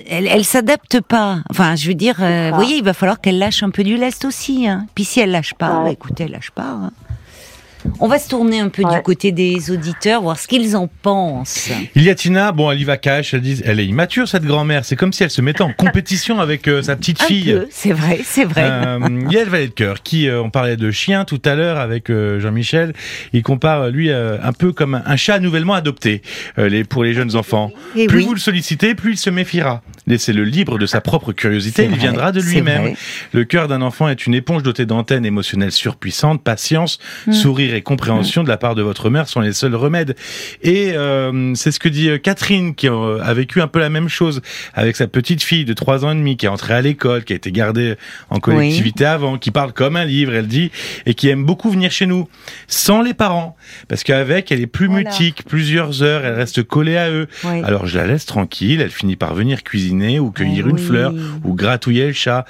elle 0.09 0.27
elle 0.27 0.45
s'adapte 0.45 1.01
pas. 1.01 1.39
Enfin, 1.51 1.75
je 1.77 1.89
veux 1.89 1.95
dire, 1.95 2.17
euh, 2.21 2.51
vous 2.51 2.57
voyez, 2.57 2.77
il 2.77 2.85
va 2.85 2.93
falloir 2.95 3.21
qu'elle 3.21 3.39
lâche 3.39 3.63
un 3.63 3.71
peu 3.71 3.83
du 3.85 3.97
lest 3.97 4.25
aussi. 4.25 4.69
Hein. 4.69 4.87
Puis 4.95 5.05
si 5.05 5.21
elle 5.21 5.31
lâche 5.31 5.55
pas, 5.55 5.79
Ouais. 5.79 5.85
bah, 5.85 5.91
écoutez, 5.91 6.25
elle 6.25 6.33
lâche 6.33 6.51
pas. 6.51 6.63
hein. 6.63 6.91
On 8.01 8.09
va 8.09 8.19
se 8.19 8.29
tourner 8.29 8.61
un 8.61 8.69
peu 8.69 8.83
du 8.85 9.03
côté 9.03 9.33
des 9.33 9.71
auditeurs, 9.71 10.23
voir 10.23 10.39
ce 10.39 10.47
qu'ils 10.49 10.77
en 10.77 10.89
pensent. 11.03 11.71
Il 11.95 12.03
y 12.03 12.11
a 12.11 12.15
Tina, 12.15 12.53
bon, 12.53 12.71
elle 12.71 12.81
y 12.81 12.85
va 12.85 12.97
cash, 12.97 13.35
elle 13.35 13.41
dit, 13.41 13.61
elle 13.65 13.81
est 13.81 13.87
immature 13.87 14.29
cette 14.29 14.45
grand-mère, 14.45 14.85
c'est 14.85 14.97
comme 14.97 15.13
si 15.13 15.23
elle 15.23 15.31
se 15.31 15.41
mettait 15.41 15.63
en 15.63 15.73
compétition 15.77 16.41
avec 16.41 16.69
euh, 16.69 16.83
sa 16.83 16.97
petite 16.97 17.23
fille. 17.23 17.61
c'est 17.71 17.93
vrai, 17.93 18.21
c'est 18.25 18.45
vrai. 18.45 18.63
Euh, 18.65 19.23
Yael 19.31 19.49
Valet 19.49 19.69
de 19.69 19.73
Cœur, 19.73 20.03
qui, 20.03 20.29
euh, 20.29 20.43
on 20.43 20.51
parlait 20.51 20.77
de 20.77 20.91
chien 20.91 21.25
tout 21.25 21.41
à 21.45 21.55
l'heure 21.55 21.79
avec 21.79 22.11
euh, 22.11 22.41
Jean-Michel, 22.41 22.93
il 23.33 23.43
compare 23.43 23.89
lui 23.89 24.11
euh, 24.11 24.39
un 24.43 24.53
peu 24.53 24.73
comme 24.73 25.01
un, 25.05 25.17
chat 25.17 25.39
nouvellement 25.39 25.75
adopté 25.75 26.23
euh, 26.59 26.69
les, 26.69 26.85
pour 26.85 27.05
les 27.05 27.15
jeunes 27.15 27.37
enfants. 27.37 27.71
Et 27.97 28.07
plus 28.07 28.19
oui. 28.19 28.25
vous 28.25 28.35
le 28.35 28.41
sollicitez, 28.41 28.95
plus 28.95 29.13
il 29.13 29.19
se 29.19 29.31
méfiera. 29.31 29.83
Laissez-le 30.07 30.45
libre 30.45 30.79
de 30.79 30.87
sa 30.87 31.01
propre 31.01 31.33
curiosité, 31.33 31.85
il 31.85 31.91
vrai, 31.91 31.99
viendra 31.99 32.33
de 32.33 32.41
lui-même. 32.41 32.95
Le 33.33 33.45
cœur 33.45 33.69
d'un 33.69 33.83
enfant 33.83 34.09
est 34.09 34.27
une 34.27 34.35
éponge 34.35 34.63
dotée 34.63 34.87
d'antennes 34.87 35.25
émotionnelles 35.25 35.73
surpuissantes, 35.73 36.43
patience, 36.43 36.99
Mm. 37.27 37.33
sourire 37.33 37.72
et 37.75 37.83
compréhension 37.83 38.43
de 38.43 38.49
la 38.49 38.57
part 38.57 38.75
de 38.75 38.83
votre 38.83 39.11
mère 39.11 39.29
sont 39.29 39.41
les 39.41 39.53
seuls 39.53 39.75
remèdes. 39.75 40.17
Et 40.63 40.93
euh, 40.95 41.55
c'est 41.55 41.71
ce 41.71 41.79
que 41.79 41.89
dit 41.89 42.09
euh, 42.09 42.19
Catherine, 42.19 42.75
qui 42.75 42.89
euh, 42.89 43.23
a 43.23 43.35
vécu 43.35 43.61
un 43.61 43.69
peu 43.69 43.79
la 43.79 43.89
même 43.89 44.09
chose 44.09 44.41
avec 44.75 44.97
sa 44.97 45.07
petite 45.07 45.43
fille 45.43 45.65
de 45.65 45.73
3 45.73 46.05
ans 46.05 46.13
et 46.13 46.15
demi, 46.15 46.37
qui 46.37 46.47
est 46.47 46.49
entrée 46.49 46.75
à 46.75 46.81
l'école, 46.81 47.25
qui 47.25 47.33
a 47.33 47.37
été 47.37 47.53
gardée 47.53 47.95
en 48.31 48.39
collectivité 48.39 49.05
avant, 49.05 49.39
qui 49.39 49.51
parle 49.51 49.73
comme 49.73 49.97
un 49.97 50.05
livre, 50.05 50.35
elle 50.35 50.47
dit, 50.47 50.71
et 51.07 51.15
qui 51.15 51.29
aime 51.29 51.45
beaucoup 51.45 51.71
venir 51.71 51.91
chez 51.91 52.07
nous, 52.07 52.29
sans 52.67 53.03
les 53.03 53.15
parents, 53.15 53.57
parce 53.89 54.05
qu'avec, 54.05 54.53
elle 54.53 54.61
est 54.61 54.67
plus 54.67 54.87
Voilà. 54.87 55.11
mutique, 55.11 55.45
plusieurs 55.47 56.03
heures, 56.03 56.25
elle 56.25 56.35
reste 56.35 56.63
collée 56.63 56.97
à 56.97 57.11
eux. 57.11 57.29
Oui. 57.45 57.63
Alors 57.65 57.87
je 57.87 57.99
la 57.99 58.07
laisse 58.07 58.27
tranquille, 58.27 58.81
elle 58.81 58.91
finit 58.91 59.17
par 59.17 59.35
venir 59.35 59.63
cuisiner 59.63 60.19
ou 60.19 60.31
cueillir 60.31 60.67
Eh 60.67 60.71
une 60.71 60.79
fleur 60.79 61.13
ou 61.45 61.55
gratouiller 61.55 62.07
le 62.07 62.13
chat. 62.13 62.45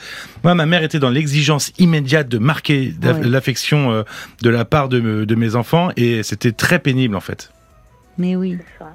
Moi, 0.44 0.54
ma 0.54 0.66
mère 0.66 0.82
était 0.82 0.98
dans 0.98 1.11
l'exigence 1.11 1.72
immédiate 1.78 2.28
de 2.28 2.38
marquer 2.38 2.92
l'affection 3.22 4.04
de 4.42 4.50
la 4.50 4.64
part 4.64 4.88
de, 4.88 4.98
de 5.25 5.35
mes 5.35 5.55
enfants 5.57 5.90
et 5.96 6.22
c'était 6.22 6.53
très 6.53 6.79
pénible 6.79 7.14
en 7.16 7.20
fait. 7.20 7.51
Mais 8.18 8.37
oui. 8.37 8.59
Ça. 8.79 8.92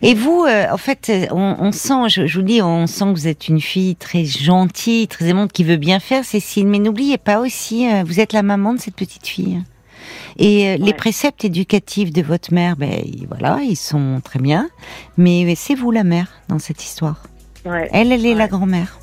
Et 0.00 0.14
vous, 0.14 0.46
euh, 0.48 0.64
en 0.72 0.78
fait, 0.78 1.12
on, 1.30 1.56
on 1.58 1.72
sent, 1.72 2.08
je, 2.08 2.26
je 2.26 2.38
vous 2.38 2.44
dis, 2.44 2.62
on 2.62 2.86
sent 2.86 3.04
que 3.04 3.10
vous 3.10 3.28
êtes 3.28 3.48
une 3.48 3.60
fille 3.60 3.96
très 3.96 4.24
gentille, 4.24 5.06
très 5.08 5.26
aimante, 5.26 5.52
qui 5.52 5.62
veut 5.62 5.76
bien 5.76 6.00
faire, 6.00 6.24
Cécile. 6.24 6.66
Mais 6.66 6.78
n'oubliez 6.78 7.18
pas 7.18 7.38
aussi, 7.38 7.86
euh, 7.86 8.02
vous 8.06 8.18
êtes 8.18 8.32
la 8.32 8.42
maman 8.42 8.72
de 8.72 8.80
cette 8.80 8.96
petite 8.96 9.26
fille. 9.26 9.60
Et 10.38 10.70
euh, 10.70 10.76
les 10.78 10.94
préceptes 10.94 11.44
éducatifs 11.44 12.10
de 12.12 12.22
votre 12.22 12.52
mère, 12.54 12.76
ben 12.76 12.90
ils- 13.04 13.26
voilà, 13.28 13.58
ils 13.62 13.76
sont 13.76 14.22
très 14.24 14.38
bien. 14.38 14.70
Mais 15.18 15.54
c'est 15.54 15.74
vous 15.74 15.90
la 15.90 16.02
mère 16.02 16.28
dans 16.48 16.58
cette 16.58 16.82
histoire. 16.82 17.22
Ouais. 17.66 17.90
Elle, 17.92 18.10
elle 18.10 18.24
est 18.24 18.34
la 18.34 18.48
grand-mère. 18.48 18.98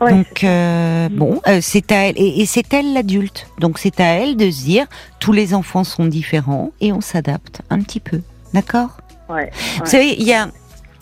Ouais, 0.00 0.10
Donc 0.10 0.44
euh, 0.44 1.08
bon, 1.10 1.40
euh, 1.46 1.60
c'est 1.62 1.90
à 1.92 2.08
elle 2.08 2.14
et, 2.18 2.40
et 2.40 2.46
c'est 2.46 2.72
elle 2.74 2.92
l'adulte. 2.92 3.48
Donc 3.58 3.78
c'est 3.78 4.00
à 4.00 4.06
elle 4.14 4.36
de 4.36 4.50
se 4.50 4.64
dire 4.64 4.86
tous 5.20 5.32
les 5.32 5.54
enfants 5.54 5.84
sont 5.84 6.06
différents 6.06 6.72
et 6.80 6.92
on 6.92 7.00
s'adapte 7.00 7.62
un 7.70 7.80
petit 7.80 8.00
peu, 8.00 8.20
d'accord? 8.52 8.98
Ouais. 9.28 9.50
Vous 9.78 9.86
savez, 9.86 10.14
il 10.18 10.24
y 10.24 10.32
a 10.32 10.48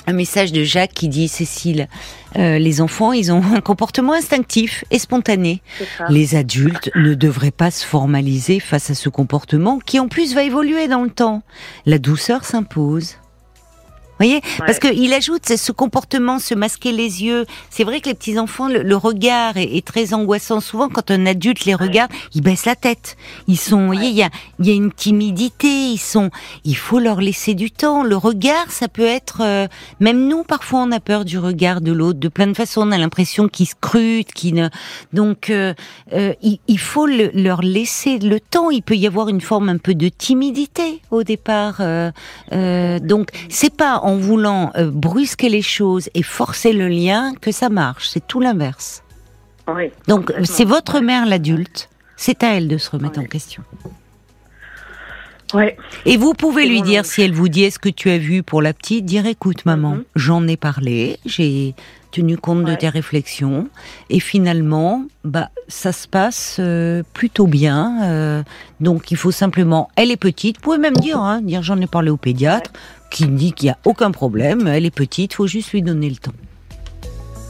un 0.06 0.12
message 0.12 0.52
de 0.52 0.64
Jacques 0.64 0.92
qui 0.92 1.08
dit 1.08 1.28
Cécile, 1.28 1.88
euh, 2.36 2.58
les 2.58 2.80
enfants 2.80 3.12
ils 3.12 3.32
ont 3.32 3.42
un 3.54 3.60
comportement 3.60 4.12
instinctif 4.12 4.84
et 4.90 4.98
spontané. 4.98 5.62
Les 6.08 6.34
adultes 6.36 6.90
ne 6.94 7.14
devraient 7.14 7.50
pas 7.50 7.70
se 7.70 7.84
formaliser 7.84 8.60
face 8.60 8.90
à 8.90 8.94
ce 8.94 9.08
comportement 9.08 9.78
qui 9.78 9.98
en 9.98 10.08
plus 10.08 10.34
va 10.34 10.42
évoluer 10.42 10.88
dans 10.88 11.02
le 11.02 11.10
temps. 11.10 11.42
La 11.86 11.98
douceur 11.98 12.44
s'impose. 12.44 13.16
Voyez 14.18 14.40
Parce 14.58 14.78
qu'il 14.78 15.12
ajoute 15.12 15.46
ce 15.56 15.72
comportement, 15.72 16.38
se 16.38 16.54
masquer 16.54 16.92
les 16.92 17.22
yeux. 17.24 17.46
C'est 17.70 17.84
vrai 17.84 18.00
que 18.00 18.08
les 18.08 18.14
petits 18.14 18.38
enfants, 18.38 18.68
le, 18.68 18.82
le 18.82 18.96
regard 18.96 19.56
est, 19.56 19.76
est 19.76 19.84
très 19.86 20.14
angoissant. 20.14 20.60
Souvent, 20.60 20.88
quand 20.88 21.10
un 21.10 21.26
adulte 21.26 21.64
les 21.64 21.74
regarde, 21.74 22.10
ils 22.34 22.42
baissent 22.42 22.66
la 22.66 22.76
tête. 22.76 23.16
Ils 23.48 23.58
sont, 23.58 23.80
vous 23.80 23.86
voyez, 23.86 24.08
il 24.08 24.16
y 24.16 24.22
a, 24.22 24.30
y 24.60 24.70
a 24.70 24.74
une 24.74 24.92
timidité. 24.92 25.68
Ils 25.68 25.98
sont, 25.98 26.30
il 26.64 26.76
faut 26.76 26.98
leur 26.98 27.20
laisser 27.20 27.54
du 27.54 27.70
temps. 27.70 28.02
Le 28.02 28.16
regard, 28.16 28.70
ça 28.70 28.88
peut 28.88 29.04
être, 29.06 29.38
euh, 29.42 29.66
même 30.00 30.28
nous, 30.28 30.44
parfois, 30.44 30.80
on 30.80 30.92
a 30.92 31.00
peur 31.00 31.24
du 31.24 31.38
regard 31.38 31.80
de 31.80 31.92
l'autre. 31.92 32.18
De 32.20 32.28
plein 32.28 32.46
de 32.46 32.54
façons, 32.54 32.82
on 32.88 32.92
a 32.92 32.98
l'impression 32.98 33.48
qu'ils 33.48 33.66
scrutent, 33.68 34.32
qu'ils 34.32 34.54
ne. 34.54 34.68
Donc, 35.12 35.50
euh, 35.50 35.74
euh, 36.12 36.32
il, 36.42 36.58
il 36.68 36.78
faut 36.78 37.06
le- 37.06 37.30
leur 37.34 37.62
laisser 37.62 38.18
le 38.18 38.38
temps. 38.40 38.70
Il 38.70 38.82
peut 38.82 38.96
y 38.96 39.06
avoir 39.06 39.28
une 39.28 39.40
forme 39.40 39.68
un 39.68 39.78
peu 39.78 39.94
de 39.94 40.08
timidité 40.08 41.00
au 41.10 41.22
départ. 41.22 41.76
euh, 41.80 42.10
euh, 42.52 42.98
donc, 42.98 43.28
c'est 43.48 43.74
pas 43.74 44.00
en 44.04 44.16
voulant 44.16 44.70
euh, 44.76 44.90
brusquer 44.90 45.48
les 45.48 45.62
choses 45.62 46.10
et 46.14 46.22
forcer 46.22 46.72
le 46.72 46.88
lien 46.88 47.32
que 47.40 47.50
ça 47.50 47.70
marche. 47.70 48.08
C'est 48.08 48.26
tout 48.26 48.38
l'inverse. 48.38 49.02
Oui. 49.66 49.90
Donc, 50.08 50.32
c'est 50.44 50.66
votre 50.66 51.00
mère 51.00 51.24
l'adulte. 51.24 51.88
C'est 52.16 52.42
à 52.42 52.54
elle 52.54 52.68
de 52.68 52.76
se 52.76 52.90
remettre 52.90 53.18
en 53.18 53.24
question. 53.24 53.62
Ouais. 55.52 55.76
Et 56.06 56.16
vous 56.16 56.32
pouvez 56.34 56.66
lui 56.66 56.82
dire, 56.82 57.04
si 57.04 57.22
elle 57.22 57.32
vous 57.32 57.48
dit 57.48 57.64
est-ce 57.64 57.78
que 57.78 57.88
tu 57.88 58.10
as 58.10 58.18
vu 58.18 58.42
pour 58.42 58.62
la 58.62 58.72
petite, 58.72 59.04
dire 59.04 59.26
écoute 59.26 59.64
maman, 59.66 59.96
Mhm. 59.96 60.04
j'en 60.16 60.48
ai 60.48 60.56
parlé, 60.56 61.18
j'ai 61.26 61.74
tenu 62.10 62.36
compte 62.38 62.64
de 62.64 62.70
Ouais. 62.70 62.76
tes 62.76 62.88
réflexions, 62.88 63.68
et 64.10 64.20
finalement, 64.20 65.04
bah 65.24 65.50
ça 65.68 65.92
se 65.92 66.06
passe 66.08 66.56
euh, 66.60 67.02
plutôt 67.12 67.46
bien. 67.46 68.02
euh, 68.04 68.42
donc 68.80 69.10
il 69.10 69.16
faut 69.16 69.32
simplement, 69.32 69.88
elle 69.96 70.10
est 70.10 70.16
petite, 70.16 70.56
vous 70.56 70.62
pouvez 70.62 70.78
même 70.78 70.96
dire, 70.96 71.18
hein, 71.20 71.40
dire 71.42 71.62
j'en 71.62 71.80
ai 71.80 71.86
parlé 71.88 72.10
au 72.10 72.16
pédiatre, 72.16 72.70
qui 73.10 73.26
dit 73.26 73.52
qu'il 73.52 73.66
n'y 73.66 73.70
a 73.72 73.78
aucun 73.84 74.10
problème, 74.12 74.66
elle 74.66 74.86
est 74.86 74.94
petite, 74.94 75.34
faut 75.34 75.46
juste 75.46 75.72
lui 75.72 75.82
donner 75.82 76.08
le 76.08 76.16
temps. 76.16 76.32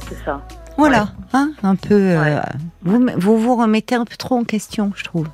C'est 0.09 0.23
ça. 0.25 0.47
Voilà, 0.77 1.13
hein, 1.33 1.53
un 1.63 1.77
peu. 1.77 1.95
euh, 1.95 2.23
Ouais. 2.23 2.41
vous, 2.83 3.07
vous 3.17 3.39
vous 3.39 3.57
remettez 3.57 3.95
un 3.95 4.05
peu 4.05 4.17
trop 4.17 4.35
en 4.37 4.45
question, 4.45 4.93
je 4.97 5.05
trouve, 5.05 5.29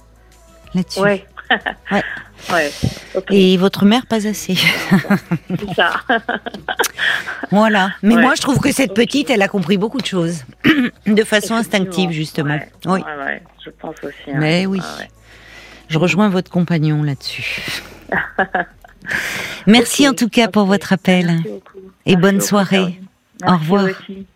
là-dessus. 0.74 1.00
Ouais. 1.00 1.24
Ouais. 1.92 2.02
Ouais. 2.50 2.70
Ok. 3.14 3.26
Et 3.30 3.56
votre 3.56 3.84
mère 3.84 4.06
pas 4.06 4.26
assez. 4.26 4.54
C'est 4.54 5.74
ça. 5.74 5.92
Voilà. 7.50 7.90
Mais 8.02 8.14
Ouais. 8.14 8.22
moi, 8.22 8.34
je 8.36 8.40
trouve 8.40 8.60
que 8.60 8.70
cette 8.72 8.94
petite, 8.94 9.30
elle 9.30 9.42
a 9.42 9.48
compris 9.48 9.76
beaucoup 9.76 9.98
de 10.00 10.06
choses. 10.06 10.44
de 11.06 11.24
façon 11.24 11.54
instinctive, 11.54 12.10
justement. 12.12 12.58
Oui. 12.86 13.00
Je 13.64 13.70
pense 13.70 13.96
aussi. 14.04 14.14
hein. 14.28 14.34
Mais 14.36 14.66
oui. 14.66 14.80
Ah. 14.82 15.02
Je 15.88 15.98
rejoins 15.98 16.28
votre 16.28 16.50
compagnon 16.50 17.02
là-dessus. 17.02 17.82
Merci 19.66 20.08
en 20.08 20.14
tout 20.14 20.28
cas 20.28 20.48
pour 20.48 20.64
votre 20.66 20.92
appel. 20.92 21.40
Et 22.06 22.16
bonne 22.16 22.40
soirée. 22.40 23.00
Au 23.46 23.56
revoir. 23.56 23.84
aussi. 23.84 24.26